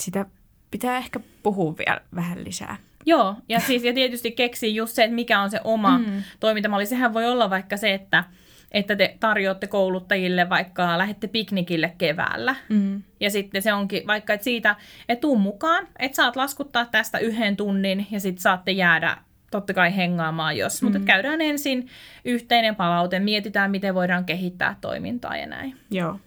Sitä 0.00 0.26
pitää 0.70 0.98
ehkä 0.98 1.20
puhua 1.42 1.74
vielä 1.78 2.00
vähän 2.14 2.44
lisää. 2.44 2.76
Joo, 3.06 3.34
ja, 3.48 3.60
siis, 3.60 3.84
ja 3.84 3.92
tietysti 3.94 4.32
keksii 4.32 4.74
just 4.74 4.94
se, 4.94 5.04
että 5.04 5.14
mikä 5.14 5.40
on 5.40 5.50
se 5.50 5.60
oma 5.64 5.98
mm. 5.98 6.22
toimintamalli. 6.40 6.86
Sehän 6.86 7.14
voi 7.14 7.26
olla 7.26 7.50
vaikka 7.50 7.76
se, 7.76 7.94
että, 7.94 8.24
että 8.72 8.96
te 8.96 9.16
tarjoatte 9.20 9.66
kouluttajille 9.66 10.48
vaikka 10.48 10.98
lähette 10.98 11.26
piknikille 11.26 11.94
keväällä. 11.98 12.56
Mm. 12.68 13.02
Ja 13.20 13.30
sitten 13.30 13.62
se 13.62 13.72
onkin 13.72 14.06
vaikka, 14.06 14.32
että 14.32 14.44
siitä, 14.44 14.76
että 15.08 15.20
tuu 15.20 15.38
mukaan, 15.38 15.88
että 15.98 16.16
saat 16.16 16.36
laskuttaa 16.36 16.84
tästä 16.84 17.18
yhden 17.18 17.56
tunnin 17.56 18.06
ja 18.10 18.20
sitten 18.20 18.42
saatte 18.42 18.72
jäädä 18.72 19.16
totta 19.50 19.74
kai 19.74 19.96
hengaamaan 19.96 20.56
jos. 20.56 20.82
Mm. 20.82 20.86
Mutta 20.86 21.06
käydään 21.06 21.40
ensin 21.40 21.88
yhteinen 22.24 22.76
palaute, 22.76 23.18
mietitään 23.18 23.70
miten 23.70 23.94
voidaan 23.94 24.24
kehittää 24.24 24.76
toimintaa 24.80 25.36
ja 25.36 25.46
näin. 25.46 25.76
Joo. 25.90 26.20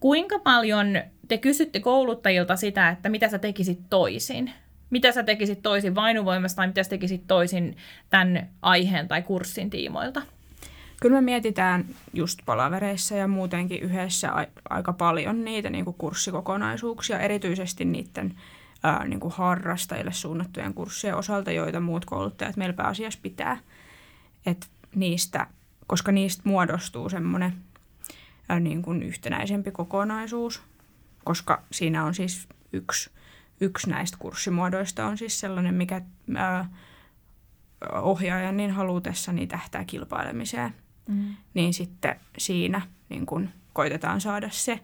Kuinka 0.00 0.38
paljon 0.38 0.86
te 1.28 1.38
kysytte 1.38 1.80
kouluttajilta 1.80 2.56
sitä, 2.56 2.88
että 2.88 3.08
mitä 3.08 3.28
sä 3.28 3.38
tekisit 3.38 3.80
toisin? 3.90 4.52
Mitä 4.90 5.12
sä 5.12 5.22
tekisit 5.22 5.62
toisin 5.62 5.94
vainuvoimasta 5.94 6.56
tai 6.56 6.66
mitä 6.66 6.82
sä 6.82 6.90
tekisit 6.90 7.26
toisin 7.26 7.76
tämän 8.10 8.48
aiheen 8.62 9.08
tai 9.08 9.22
kurssin 9.22 9.70
tiimoilta? 9.70 10.22
Kyllä 11.00 11.14
me 11.14 11.20
mietitään 11.20 11.84
just 12.14 12.38
palavereissa 12.46 13.14
ja 13.14 13.28
muutenkin 13.28 13.82
yhdessä 13.82 14.32
a- 14.32 14.46
aika 14.70 14.92
paljon 14.92 15.44
niitä 15.44 15.70
niin 15.70 15.84
kuin 15.84 15.96
kurssikokonaisuuksia, 15.98 17.20
erityisesti 17.20 17.84
niiden 17.84 18.34
ää, 18.86 19.04
niin 19.04 19.20
kuin 19.20 19.34
harrastajille 19.36 20.12
suunnattujen 20.12 20.74
kurssien 20.74 21.16
osalta, 21.16 21.50
joita 21.50 21.80
muut 21.80 22.04
kouluttajat 22.04 22.56
meillä 22.56 22.72
pääasiassa 22.72 23.18
pitää. 23.22 23.56
Et 24.46 24.70
niistä, 24.94 25.46
koska 25.86 26.12
niistä 26.12 26.42
muodostuu 26.44 27.08
semmoinen 27.08 27.52
niin 28.60 28.82
kuin 28.82 29.02
yhtenäisempi 29.02 29.70
kokonaisuus, 29.70 30.62
koska 31.24 31.62
siinä 31.72 32.04
on 32.04 32.14
siis 32.14 32.48
yksi, 32.72 33.10
yksi 33.60 33.90
näistä 33.90 34.16
kurssimuodoista 34.20 35.06
on 35.06 35.18
siis 35.18 35.40
sellainen, 35.40 35.74
mikä 35.74 36.02
ää, 36.36 36.70
ohjaajan 37.92 38.56
niin 38.56 38.70
halutessa 38.70 39.32
niin 39.32 39.48
tähtää 39.48 39.84
kilpailemiseen. 39.84 40.74
Mm. 41.08 41.36
Niin 41.54 41.74
sitten 41.74 42.20
siinä 42.38 42.80
niin 43.08 43.26
kun 43.26 43.48
koitetaan 43.72 44.20
saada 44.20 44.50
se, 44.50 44.80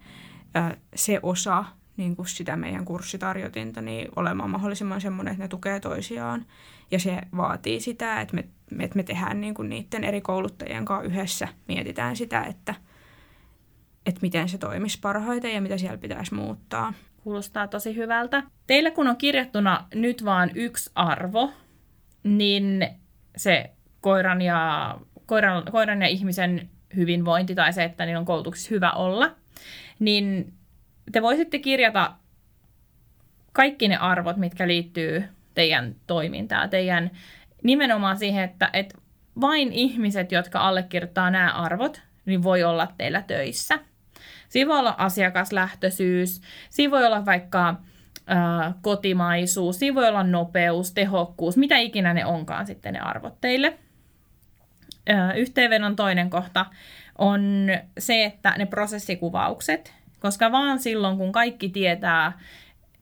ää, 0.54 0.76
se 0.94 1.20
osa 1.22 1.64
niin 1.96 2.16
kuin 2.16 2.28
sitä 2.28 2.57
meidän 2.57 2.85
kurssitarjotinta 2.85 3.81
niin 3.83 4.09
olemaan 4.16 4.50
mahdollisimman 4.50 5.00
semmoinen, 5.00 5.33
että 5.33 5.44
ne 5.44 5.48
tukee 5.48 5.81
toisiaan. 5.81 6.46
Ja 6.90 6.98
se 6.98 7.18
vaatii 7.37 7.81
sitä, 7.81 8.20
että 8.20 8.37
me, 8.37 8.44
että 8.85 8.96
me 8.96 9.02
tehdään 9.02 9.40
niin 9.40 9.55
kuin 9.55 9.68
niiden 9.68 10.05
eri 10.05 10.20
kouluttajien 10.20 10.85
kanssa 10.85 11.07
yhdessä, 11.07 11.48
mietitään 11.68 12.16
sitä, 12.16 12.44
että– 12.44 12.74
että 14.07 14.18
miten 14.22 14.48
se 14.48 14.59
toimisi 14.59 14.98
parhaiten 15.00 15.55
ja 15.55 15.61
mitä 15.61 15.78
siellä 15.78 15.98
pitäisi 15.98 16.35
muuttaa. 16.35 16.92
Kuulostaa 17.24 17.68
tosi 17.68 17.96
hyvältä. 17.96 18.42
Teillä 18.66 18.90
kun 18.90 19.09
on 19.09 19.16
kirjattuna 19.16 19.87
nyt 19.94 20.24
vain 20.24 20.50
yksi 20.55 20.90
arvo, 20.94 21.52
niin 22.24 22.88
se 23.37 23.70
koiran 24.00 24.42
ja, 24.42 24.94
koiran, 25.26 25.62
koiran 25.72 26.02
ja 26.02 26.09
ihmisen 26.09 26.68
hyvinvointi 26.96 27.55
tai 27.55 27.72
se, 27.72 27.85
että 27.85 28.07
niillä 28.07 28.20
on 28.20 28.26
koulutuksessa 28.26 28.70
hyvä 28.70 28.90
olla, 28.90 29.31
niin 29.98 30.52
te 31.12 31.22
voisitte 31.22 31.58
kirjata 31.58 32.14
kaikki 33.52 33.88
ne 33.88 33.96
arvot, 33.96 34.36
mitkä 34.36 34.68
liittyy 34.68 35.24
teidän 35.54 35.94
toimintaan, 36.06 36.70
teidän 36.70 37.10
nimenomaan 37.62 38.18
siihen, 38.18 38.44
että, 38.44 38.70
että 38.72 38.98
vain 39.40 39.72
ihmiset, 39.72 40.32
jotka 40.32 40.60
allekirjoittaa 40.60 41.30
nämä 41.30 41.52
arvot, 41.52 42.02
niin 42.26 42.42
voi 42.42 42.64
olla 42.64 42.88
teillä 42.98 43.22
töissä– 43.22 43.78
Siinä 44.52 44.68
voi 44.68 44.78
olla 44.78 44.94
asiakaslähtöisyys, 44.98 46.40
siinä 46.70 46.90
voi 46.90 47.06
olla 47.06 47.26
vaikka 47.26 47.68
äh, 47.68 48.74
kotimaisuus, 48.82 49.78
siinä 49.78 49.94
voi 49.94 50.08
olla 50.08 50.22
nopeus, 50.22 50.92
tehokkuus, 50.92 51.56
mitä 51.56 51.78
ikinä 51.78 52.14
ne 52.14 52.26
onkaan 52.26 52.66
sitten 52.66 52.94
ne 52.94 53.00
arvot 53.00 53.40
teille. 53.40 53.78
Äh, 55.10 55.38
yhteenvedon 55.38 55.96
toinen 55.96 56.30
kohta 56.30 56.66
on 57.18 57.68
se, 57.98 58.24
että 58.24 58.54
ne 58.58 58.66
prosessikuvaukset, 58.66 59.94
koska 60.22 60.52
vaan 60.52 60.78
silloin, 60.78 61.16
kun 61.16 61.32
kaikki 61.32 61.68
tietää, 61.68 62.38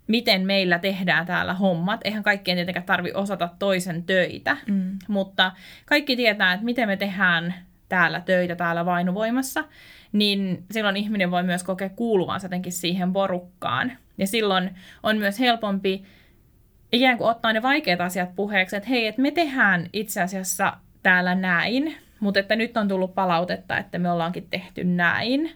miten 0.06 0.46
meillä 0.46 0.78
tehdään 0.78 1.26
täällä 1.26 1.54
hommat. 1.54 2.00
Eihän 2.04 2.22
kaikkien 2.22 2.56
tietenkään 2.56 2.86
tarvi 2.86 3.12
osata 3.12 3.48
toisen 3.58 4.02
töitä, 4.02 4.56
mm. 4.66 4.98
mutta 5.08 5.52
kaikki 5.86 6.16
tietää, 6.16 6.52
että 6.52 6.64
miten 6.64 6.88
me 6.88 6.96
tehdään 6.96 7.54
täällä 7.88 8.20
töitä 8.20 8.56
täällä 8.56 8.84
vainuvoimassa 8.84 9.64
niin 10.12 10.64
silloin 10.70 10.96
ihminen 10.96 11.30
voi 11.30 11.42
myös 11.42 11.62
kokea 11.62 11.88
kuuluvansa 11.88 12.44
jotenkin 12.44 12.72
siihen 12.72 13.12
porukkaan. 13.12 13.92
Ja 14.18 14.26
silloin 14.26 14.70
on 15.02 15.18
myös 15.18 15.40
helpompi 15.40 16.04
ikään 16.92 17.18
kuin 17.18 17.30
ottaa 17.30 17.52
ne 17.52 17.62
vaikeat 17.62 18.00
asiat 18.00 18.36
puheeksi, 18.36 18.76
että 18.76 18.88
hei, 18.88 19.06
että 19.06 19.22
me 19.22 19.30
tehdään 19.30 19.86
itse 19.92 20.22
asiassa 20.22 20.72
täällä 21.02 21.34
näin, 21.34 21.96
mutta 22.20 22.40
että 22.40 22.56
nyt 22.56 22.76
on 22.76 22.88
tullut 22.88 23.14
palautetta, 23.14 23.78
että 23.78 23.98
me 23.98 24.10
ollaankin 24.10 24.46
tehty 24.50 24.84
näin, 24.84 25.50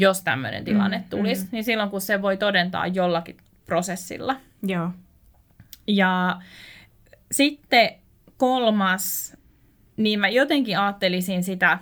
jos 0.00 0.22
tämmöinen 0.22 0.64
tilanne 0.64 0.98
mm, 0.98 1.04
tulisi, 1.10 1.42
mm. 1.42 1.48
niin 1.52 1.64
silloin 1.64 1.90
kun 1.90 2.00
se 2.00 2.22
voi 2.22 2.36
todentaa 2.36 2.86
jollakin 2.86 3.36
prosessilla. 3.66 4.36
Joo. 4.62 4.90
Ja 5.86 6.40
sitten 7.32 7.90
kolmas, 8.36 9.36
niin 9.96 10.20
mä 10.20 10.28
jotenkin 10.28 10.78
ajattelisin 10.78 11.42
sitä 11.42 11.78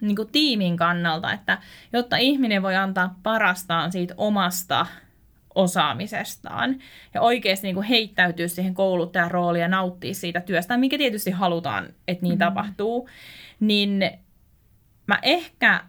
niin 0.00 0.16
kuin 0.16 0.28
tiimin 0.32 0.76
kannalta, 0.76 1.32
että 1.32 1.58
jotta 1.92 2.16
ihminen 2.16 2.62
voi 2.62 2.76
antaa 2.76 3.14
parastaan 3.22 3.92
siitä 3.92 4.14
omasta 4.16 4.86
osaamisestaan 5.54 6.78
ja 7.14 7.20
oikeasti 7.20 7.66
niin 7.66 7.74
kuin 7.74 7.86
heittäytyä 7.86 8.48
siihen 8.48 8.74
kouluttajan 8.74 9.30
rooliin 9.30 9.62
ja 9.62 9.68
nauttia 9.68 10.14
siitä 10.14 10.40
työstä, 10.40 10.76
mikä 10.76 10.98
tietysti 10.98 11.30
halutaan, 11.30 11.84
että 12.08 12.22
niin 12.22 12.32
mm-hmm. 12.32 12.38
tapahtuu, 12.38 13.08
niin 13.60 14.10
mä 15.06 15.18
ehkä 15.22 15.84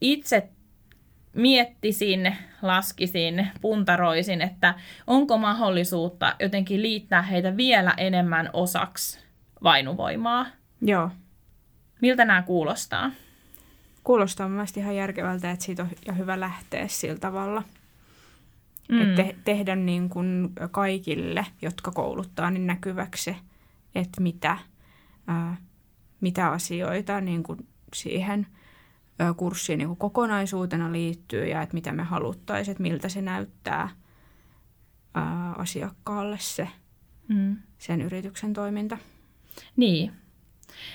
itse 0.00 0.48
miettisin, 1.32 2.36
laskisin, 2.62 3.48
puntaroisin, 3.60 4.42
että 4.42 4.74
onko 5.06 5.38
mahdollisuutta 5.38 6.36
jotenkin 6.40 6.82
liittää 6.82 7.22
heitä 7.22 7.56
vielä 7.56 7.94
enemmän 7.96 8.50
osaksi 8.52 9.20
vainuvoimaa. 9.62 10.46
Joo. 10.82 11.10
Miltä 12.02 12.24
nämä 12.24 12.42
kuulostaa? 12.42 13.10
Kuulostaa 14.04 14.48
mielestäni 14.48 14.84
ihan 14.84 14.96
järkevältä, 14.96 15.50
että 15.50 15.64
siitä 15.64 15.82
on 15.82 15.88
ja 16.06 16.12
hyvä 16.12 16.40
lähteä 16.40 16.88
sillä 16.88 17.18
tavalla. 17.18 17.62
Mm. 18.88 19.00
Että 19.00 19.22
te- 19.22 19.36
tehdä 19.44 19.76
niin 19.76 20.08
kuin 20.08 20.52
kaikille, 20.70 21.46
jotka 21.62 21.90
kouluttaa, 21.90 22.50
niin 22.50 22.66
näkyväksi 22.66 23.36
että 23.94 24.20
mitä, 24.20 24.58
ää, 25.26 25.56
mitä 26.20 26.50
asioita 26.50 27.20
niin 27.20 27.42
kuin 27.42 27.66
siihen 27.94 28.46
kurssiin 29.36 29.78
niin 29.78 29.88
kuin 29.88 29.98
kokonaisuutena 29.98 30.92
liittyy 30.92 31.46
ja 31.46 31.62
että 31.62 31.74
mitä 31.74 31.92
me 31.92 32.02
haluttaisiin, 32.02 32.72
että 32.72 32.82
miltä 32.82 33.08
se 33.08 33.22
näyttää 33.22 33.88
ää, 35.14 35.52
asiakkaalle 35.52 36.38
se 36.40 36.68
mm. 37.28 37.56
sen 37.78 38.00
yrityksen 38.02 38.52
toiminta. 38.52 38.98
Niin, 39.76 40.12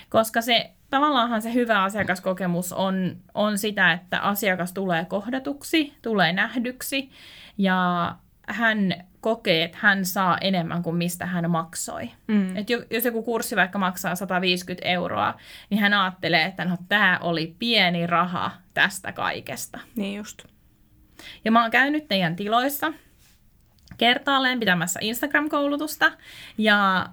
koska 0.09 0.41
se 0.41 0.71
tavallaanhan 0.89 1.41
se 1.41 1.53
hyvä 1.53 1.83
asiakaskokemus 1.83 2.73
on, 2.73 3.15
on 3.33 3.57
sitä, 3.57 3.93
että 3.93 4.19
asiakas 4.19 4.73
tulee 4.73 5.05
kohdatuksi, 5.05 5.93
tulee 6.01 6.33
nähdyksi 6.33 7.09
ja 7.57 8.15
hän 8.47 8.93
kokee, 9.21 9.63
että 9.63 9.77
hän 9.81 10.05
saa 10.05 10.37
enemmän 10.37 10.83
kuin 10.83 10.95
mistä 10.95 11.25
hän 11.25 11.51
maksoi. 11.51 12.11
Mm. 12.27 12.57
Et 12.57 12.69
jos 12.69 13.05
joku 13.05 13.23
kurssi 13.23 13.55
vaikka 13.55 13.79
maksaa 13.79 14.15
150 14.15 14.87
euroa, 14.87 15.33
niin 15.69 15.79
hän 15.79 15.93
ajattelee, 15.93 16.45
että 16.45 16.65
no 16.65 16.77
tämä 16.89 17.19
oli 17.21 17.55
pieni 17.59 18.07
raha 18.07 18.51
tästä 18.73 19.11
kaikesta. 19.11 19.79
Niin 19.95 20.17
just. 20.17 20.43
Ja 21.45 21.51
mä 21.51 21.61
oon 21.61 21.71
käynyt 21.71 22.07
teidän 22.07 22.35
tiloissa 22.35 22.93
kertaalleen 23.97 24.59
pitämässä 24.59 24.99
Instagram-koulutusta 25.03 26.11
ja 26.57 27.09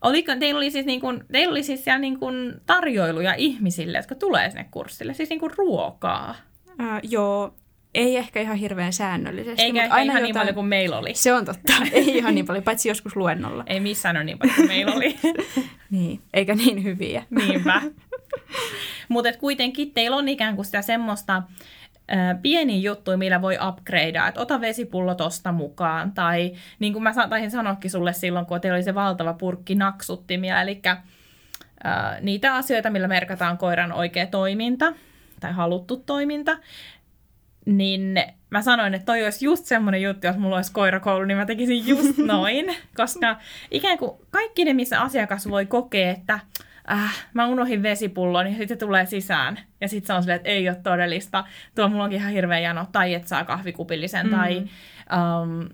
Oliko, 0.00 0.36
teillä 0.36 0.58
oli 0.58 0.70
siis, 0.70 0.86
niin 0.86 1.00
kuin, 1.00 1.24
teillä 1.32 1.50
oli 1.50 1.62
siis 1.62 1.84
siellä 1.84 1.98
niin 1.98 2.18
kuin 2.18 2.60
tarjoiluja 2.66 3.34
ihmisille, 3.34 3.98
jotka 3.98 4.14
tulee 4.14 4.50
sinne 4.50 4.68
kurssille, 4.70 5.14
siis 5.14 5.28
niin 5.28 5.40
kuin 5.40 5.52
ruokaa? 5.56 6.34
Äh, 6.80 7.00
joo, 7.02 7.54
ei 7.94 8.16
ehkä 8.16 8.40
ihan 8.40 8.56
hirveän 8.56 8.92
säännöllisesti. 8.92 9.62
Eikä 9.62 9.82
mutta 9.82 9.94
aina 9.94 10.12
ihan 10.12 10.22
niin 10.22 10.22
jotain... 10.22 10.24
niin 10.24 10.34
paljon 10.34 10.54
kuin 10.54 10.66
meillä 10.66 10.98
oli. 10.98 11.14
Se 11.14 11.32
on 11.32 11.44
totta. 11.44 11.72
Ei 11.92 12.16
ihan 12.16 12.34
niin 12.34 12.46
paljon, 12.46 12.64
paitsi 12.64 12.88
joskus 12.88 13.16
luennolla. 13.16 13.64
Ei 13.66 13.80
missään 13.80 14.16
ole 14.16 14.24
niin 14.24 14.38
paljon 14.38 14.56
kuin 14.56 14.68
meillä 14.68 14.94
oli. 14.94 15.18
niin, 15.90 16.20
eikä 16.34 16.54
niin 16.54 16.84
hyviä. 16.84 17.22
Niinpä. 17.30 17.82
mutta 19.08 19.32
kuitenkin 19.32 19.90
teillä 19.90 20.16
on 20.16 20.28
ikään 20.28 20.56
kuin 20.56 20.66
sitä 20.66 20.82
semmoista 20.82 21.42
pieni 22.42 22.82
juttu, 22.82 23.16
millä 23.16 23.42
voi 23.42 23.58
upgradea, 23.68 24.28
että 24.28 24.40
ota 24.40 24.60
vesipullo 24.60 25.14
tosta 25.14 25.52
mukaan, 25.52 26.12
tai 26.12 26.52
niin 26.78 26.92
kuin 26.92 27.02
mä 27.02 27.12
taisin 27.28 27.50
sanoakin 27.50 27.90
sulle 27.90 28.12
silloin, 28.12 28.46
kun 28.46 28.60
teillä 28.60 28.76
oli 28.76 28.82
se 28.82 28.94
valtava 28.94 29.32
purkki 29.32 29.74
naksuttimia, 29.74 30.62
eli 30.62 30.80
äh, 30.86 31.00
niitä 32.20 32.54
asioita, 32.54 32.90
millä 32.90 33.08
merkataan 33.08 33.58
koiran 33.58 33.92
oikea 33.92 34.26
toiminta, 34.26 34.92
tai 35.40 35.52
haluttu 35.52 35.96
toiminta, 35.96 36.58
niin 37.66 38.22
mä 38.50 38.62
sanoin, 38.62 38.94
että 38.94 39.06
toi 39.06 39.24
olisi 39.24 39.44
just 39.44 39.64
semmoinen 39.64 40.02
juttu, 40.02 40.26
jos 40.26 40.36
mulla 40.36 40.56
olisi 40.56 40.72
koirakoulu, 40.72 41.24
niin 41.24 41.38
mä 41.38 41.46
tekisin 41.46 41.86
just 41.86 42.18
noin, 42.32 42.76
koska 42.96 43.36
ikään 43.70 43.98
kuin 43.98 44.12
kaikki 44.30 44.64
ne, 44.64 44.72
missä 44.72 45.00
asiakas 45.00 45.48
voi 45.50 45.66
kokea, 45.66 46.10
että 46.10 46.38
äh, 46.92 47.26
mä 47.34 47.46
unohin 47.46 47.82
vesipullon 47.82 48.46
ja 48.46 48.58
sitten 48.58 48.78
tulee 48.78 49.06
sisään. 49.06 49.58
Ja 49.80 49.88
sitten 49.88 50.06
se 50.06 50.12
on 50.12 50.22
silleen, 50.22 50.36
että 50.36 50.48
ei 50.48 50.68
ole 50.68 50.76
todellista. 50.82 51.44
Tuo 51.74 51.88
mulla 51.88 52.04
onkin 52.04 52.18
ihan 52.18 52.32
hirveä 52.32 52.58
jano. 52.58 52.86
Tai 52.92 53.14
että 53.14 53.28
saa 53.28 53.44
kahvikupillisen. 53.44 54.26
Mm. 54.26 54.30
Tai, 54.30 54.58
um, 54.60 55.68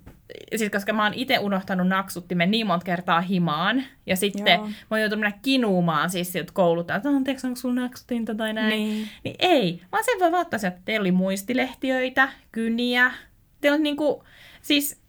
siis 0.56 0.70
koska 0.70 0.92
mä 0.92 1.04
oon 1.04 1.14
itse 1.14 1.38
unohtanut 1.38 1.88
naksuttimen 1.88 2.50
niin 2.50 2.66
monta 2.66 2.84
kertaa 2.84 3.20
himaan. 3.20 3.84
Ja 4.06 4.16
sitten 4.16 4.54
Joo. 4.54 4.66
mä 4.66 4.72
oon 4.90 5.00
joutunut 5.00 5.20
mennä 5.20 5.38
kinuumaan 5.42 6.10
siis 6.10 6.32
siltä 6.32 6.52
koululta, 6.52 6.94
että 6.94 7.08
anteeksi, 7.08 7.46
onko 7.46 7.56
sulla 7.56 7.74
naksutinta 7.74 8.34
tai 8.34 8.52
näin. 8.52 8.70
Niin. 8.70 9.08
niin 9.24 9.36
ei, 9.38 9.82
vaan 9.92 10.04
sen 10.04 10.20
voi 10.20 10.32
vaattaa 10.32 10.60
että 10.66 10.80
teillä 10.84 11.02
oli 11.02 11.12
muistilehtiöitä, 11.12 12.28
kyniä. 12.52 13.12
Teillä 13.60 13.76
on 13.76 13.82
niinku, 13.82 14.24
siis 14.62 15.02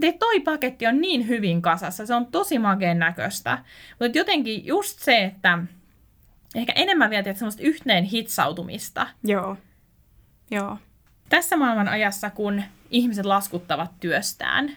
te 0.00 0.12
toi 0.12 0.40
paketti 0.40 0.86
on 0.86 1.00
niin 1.00 1.28
hyvin 1.28 1.62
kasassa, 1.62 2.06
se 2.06 2.14
on 2.14 2.26
tosi 2.26 2.58
makeen 2.58 2.98
näköistä. 2.98 3.58
Mutta 4.00 4.18
jotenkin 4.18 4.66
just 4.66 4.98
se, 4.98 5.24
että 5.24 5.58
ehkä 6.54 6.72
enemmän 6.76 7.10
vielä 7.10 7.20
että 7.20 7.38
semmoista 7.38 7.62
yhteen 7.62 8.04
hitsautumista. 8.04 9.06
Joo. 9.24 9.56
Joo. 10.50 10.78
Tässä 11.28 11.56
maailman 11.56 11.88
ajassa, 11.88 12.30
kun 12.30 12.62
ihmiset 12.90 13.26
laskuttavat 13.26 13.90
työstään, 14.00 14.76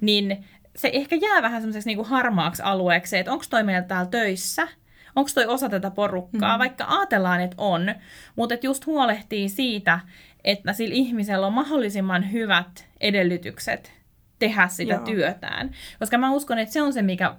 niin 0.00 0.44
se 0.76 0.90
ehkä 0.92 1.16
jää 1.16 1.42
vähän 1.42 1.60
semmoiseksi 1.60 1.88
niinku 1.88 2.04
harmaaksi 2.04 2.62
alueeksi, 2.62 3.18
että 3.18 3.32
onko 3.32 3.44
toi 3.50 3.64
meillä 3.64 3.82
täällä 3.82 4.10
töissä, 4.10 4.68
onko 5.16 5.30
toi 5.34 5.46
osa 5.46 5.68
tätä 5.68 5.90
porukkaa, 5.90 6.56
mm. 6.56 6.58
vaikka 6.58 6.84
ajatellaan, 6.88 7.40
että 7.40 7.56
on, 7.58 7.94
mutta 8.36 8.54
että 8.54 8.66
just 8.66 8.86
huolehtii 8.86 9.48
siitä, 9.48 10.00
että 10.44 10.72
sillä 10.72 10.94
ihmisellä 10.94 11.46
on 11.46 11.52
mahdollisimman 11.52 12.32
hyvät 12.32 12.88
edellytykset 13.00 13.92
tehdä 14.38 14.68
sitä 14.68 14.94
Joo. 14.94 15.04
työtään. 15.04 15.70
Koska 15.98 16.18
mä 16.18 16.30
uskon, 16.30 16.58
että 16.58 16.72
se 16.72 16.82
on 16.82 16.92
se, 16.92 17.02
mikä, 17.02 17.34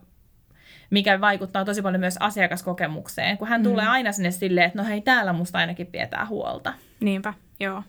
mikä 0.90 1.22
vaikuttaa 1.22 1.66
tosi 1.66 1.82
paljon 1.82 2.00
myös 2.00 2.18
asiakaskokemukseen, 2.20 3.38
kun 3.38 3.48
hän 3.48 3.62
mm. 3.62 3.64
tulee 3.64 3.88
aina 3.88 4.12
sinne 4.12 4.32
silleen, 4.32 4.68
että 4.68 4.82
no 4.82 4.88
hei, 4.88 5.02
täällä 5.02 5.34
musta 5.34 5.58
ainakin 5.58 5.88
pidetään 5.88 6.28
huolta. 6.28 6.74
Niinpä, 7.00 7.34
joo. 7.60 7.84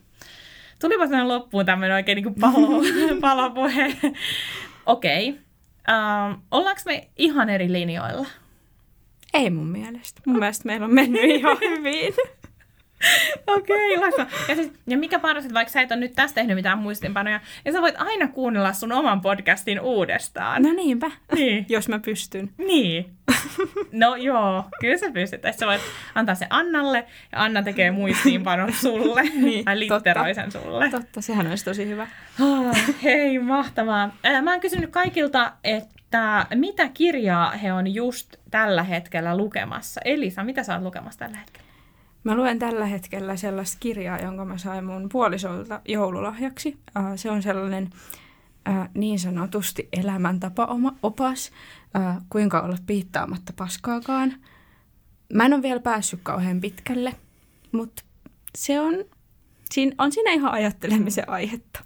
Tulipa 0.80 1.06
sinne 1.06 1.24
loppuun 1.24 1.66
tämmöinen 1.66 1.94
oikein 1.94 2.16
niin 2.16 2.34
palo, 2.34 2.82
palopuhe. 3.20 3.96
Okei. 4.86 5.28
okay. 5.28 5.40
Um, 5.88 6.30
ähm, 6.30 6.40
ollaanko 6.50 6.82
me 6.84 7.08
ihan 7.16 7.48
eri 7.48 7.72
linjoilla? 7.72 8.26
Ei 9.34 9.50
mun 9.50 9.66
mielestä. 9.66 10.20
Mun 10.26 10.38
mielestä 10.38 10.66
meillä 10.66 10.84
on 10.86 10.94
mennyt 10.94 11.22
ihan 11.24 11.56
hyvin. 11.70 12.14
Okei, 13.46 13.96
okay, 13.96 14.26
ja, 14.48 14.54
siis, 14.54 14.72
ja 14.86 14.98
mikä 14.98 15.18
paras, 15.18 15.44
että 15.44 15.54
vaikka 15.54 15.72
sä 15.72 15.80
et 15.80 15.92
ole 15.92 16.00
nyt 16.00 16.12
tästä 16.12 16.34
tehnyt 16.34 16.56
mitään 16.56 16.78
muistinpanoja, 16.78 17.40
ja 17.64 17.72
sä 17.72 17.80
voit 17.82 17.94
aina 17.98 18.28
kuunnella 18.28 18.72
sun 18.72 18.92
oman 18.92 19.20
podcastin 19.20 19.80
uudestaan. 19.80 20.62
No 20.62 20.72
niinpä, 20.72 21.10
niin. 21.34 21.66
jos 21.68 21.88
mä 21.88 21.98
pystyn. 21.98 22.50
Niin. 22.58 23.06
No 23.92 24.16
joo, 24.16 24.64
kyllä 24.80 24.96
sä 24.96 25.10
pystyt. 25.12 25.42
Sä 25.58 25.66
voit 25.66 25.80
antaa 26.14 26.34
se 26.34 26.46
Annalle, 26.50 27.06
ja 27.32 27.42
Anna 27.42 27.62
tekee 27.62 27.90
muistiinpanot 27.90 28.74
sulle, 28.74 29.22
niin, 29.22 29.64
tai 29.64 29.78
litteroi 29.78 30.34
sen 30.34 30.52
sulle. 30.52 30.90
Totta, 30.90 31.20
sehän 31.20 31.46
olisi 31.46 31.64
tosi 31.64 31.86
hyvä. 31.86 32.06
Oh, 32.40 32.76
hei, 33.02 33.38
mahtavaa. 33.38 34.14
Mä 34.42 34.50
oon 34.50 34.60
kysynyt 34.60 34.90
kaikilta, 34.90 35.52
että 35.64 36.46
mitä 36.54 36.88
kirjaa 36.88 37.50
he 37.50 37.72
on 37.72 37.94
just 37.94 38.36
tällä 38.50 38.82
hetkellä 38.82 39.36
lukemassa. 39.36 40.00
Elisa, 40.04 40.44
mitä 40.44 40.62
sä 40.62 40.74
oot 40.74 40.82
lukemassa 40.82 41.18
tällä 41.18 41.36
hetkellä? 41.36 41.69
Mä 42.24 42.36
luen 42.36 42.58
tällä 42.58 42.86
hetkellä 42.86 43.36
sellaista 43.36 43.76
kirjaa, 43.80 44.18
jonka 44.18 44.44
mä 44.44 44.58
sain 44.58 44.84
mun 44.84 45.08
puolisolta 45.12 45.80
joululahjaksi. 45.88 46.78
Se 47.16 47.30
on 47.30 47.42
sellainen 47.42 47.90
niin 48.94 49.18
sanotusti 49.18 49.88
elämäntapa 49.92 50.64
oma 50.64 50.94
opas, 51.02 51.52
kuinka 52.30 52.60
olla 52.60 52.76
piittaamatta 52.86 53.52
paskaakaan. 53.56 54.34
Mä 55.32 55.44
en 55.46 55.54
ole 55.54 55.62
vielä 55.62 55.80
päässyt 55.80 56.20
kauhean 56.22 56.60
pitkälle, 56.60 57.14
mutta 57.72 58.02
se 58.58 58.80
on, 58.80 58.94
siinä, 59.70 59.94
on 59.98 60.12
siinä 60.12 60.32
ihan 60.32 60.52
ajattelemisen 60.52 61.28
aihetta. 61.28 61.80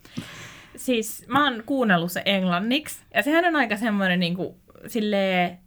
Siis 0.76 1.24
mä 1.28 1.44
oon 1.44 1.62
kuunnellut 1.66 2.12
se 2.12 2.22
englanniksi, 2.24 2.98
ja 3.14 3.22
sehän 3.22 3.44
on 3.44 3.56
aika 3.56 3.76
semmoinen 3.76 4.20
niin 4.20 4.36
kuin, 4.36 4.54
silleen, 4.86 5.58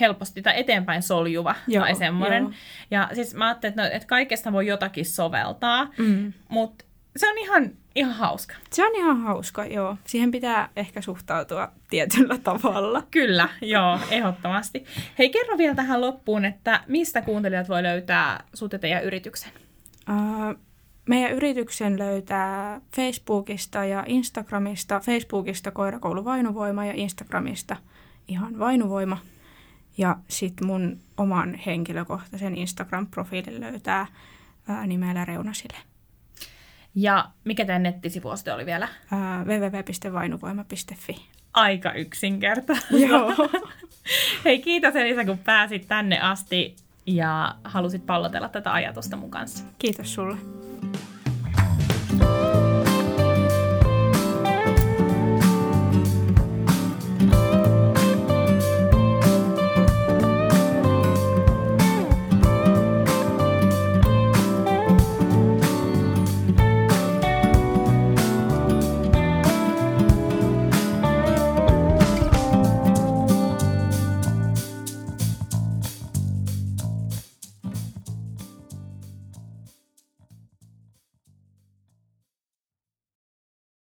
helposti 0.00 0.42
tai 0.42 0.60
eteenpäin 0.60 1.02
soljuva 1.02 1.54
joo, 1.66 1.84
tai 1.84 1.94
semmoinen. 1.94 2.42
Joo. 2.42 2.52
Ja 2.90 3.10
siis 3.12 3.34
mä 3.34 3.46
ajattelin, 3.46 3.72
että, 3.72 3.82
no, 3.82 3.88
että 3.92 4.08
kaikesta 4.08 4.52
voi 4.52 4.66
jotakin 4.66 5.06
soveltaa, 5.06 5.88
mm. 5.98 6.32
mutta 6.48 6.84
se 7.16 7.30
on 7.30 7.38
ihan, 7.38 7.70
ihan 7.94 8.12
hauska. 8.12 8.54
Se 8.72 8.86
on 8.86 8.96
ihan 8.96 9.20
hauska, 9.20 9.64
joo. 9.64 9.96
Siihen 10.06 10.30
pitää 10.30 10.68
ehkä 10.76 11.00
suhtautua 11.00 11.72
tietyllä 11.90 12.38
tavalla. 12.38 13.02
Kyllä, 13.10 13.48
joo, 13.62 13.98
ehdottomasti. 14.10 14.84
Hei, 15.18 15.30
kerro 15.30 15.58
vielä 15.58 15.74
tähän 15.74 16.00
loppuun, 16.00 16.44
että 16.44 16.80
mistä 16.86 17.22
kuuntelijat 17.22 17.68
voi 17.68 17.82
löytää 17.82 18.44
sut 18.54 18.72
ja 18.72 18.78
teidän 18.78 19.04
yrityksen? 19.04 19.52
Uh, 20.10 20.58
meidän 21.08 21.32
yrityksen 21.32 21.98
löytää 21.98 22.80
Facebookista 22.96 23.84
ja 23.84 24.04
Instagramista. 24.06 25.00
Facebookista 25.00 25.70
Koirakoulu 25.70 26.24
Vainuvoima 26.24 26.84
ja 26.84 26.92
Instagramista 26.96 27.76
ihan 28.28 28.58
Vainuvoima. 28.58 29.18
Ja 30.00 30.16
sitten 30.28 30.66
mun 30.66 30.98
oman 31.16 31.54
henkilökohtaisen 31.54 32.54
Instagram-profiilin 32.54 33.60
löytää 33.60 34.06
ää, 34.68 34.86
nimellä 34.86 35.24
Reunasille. 35.24 35.76
Ja 36.94 37.30
mikä 37.44 37.64
tämä 37.64 37.78
nettisivuoste 37.78 38.52
oli 38.52 38.66
vielä? 38.66 38.88
www.vainuvoima.fi. 39.44 41.26
Aika 41.54 41.92
yksinkertaista. 41.92 42.96
Joo. 42.96 43.34
Hei, 44.44 44.58
kiitos 44.58 44.96
Elisa, 44.96 45.24
kun 45.24 45.38
pääsit 45.38 45.88
tänne 45.88 46.20
asti 46.20 46.76
ja 47.06 47.54
halusit 47.64 48.06
pallotella 48.06 48.48
tätä 48.48 48.72
ajatusta 48.72 49.16
mun 49.16 49.30
kanssa. 49.30 49.64
Kiitos 49.78 50.14
sulle. 50.14 50.36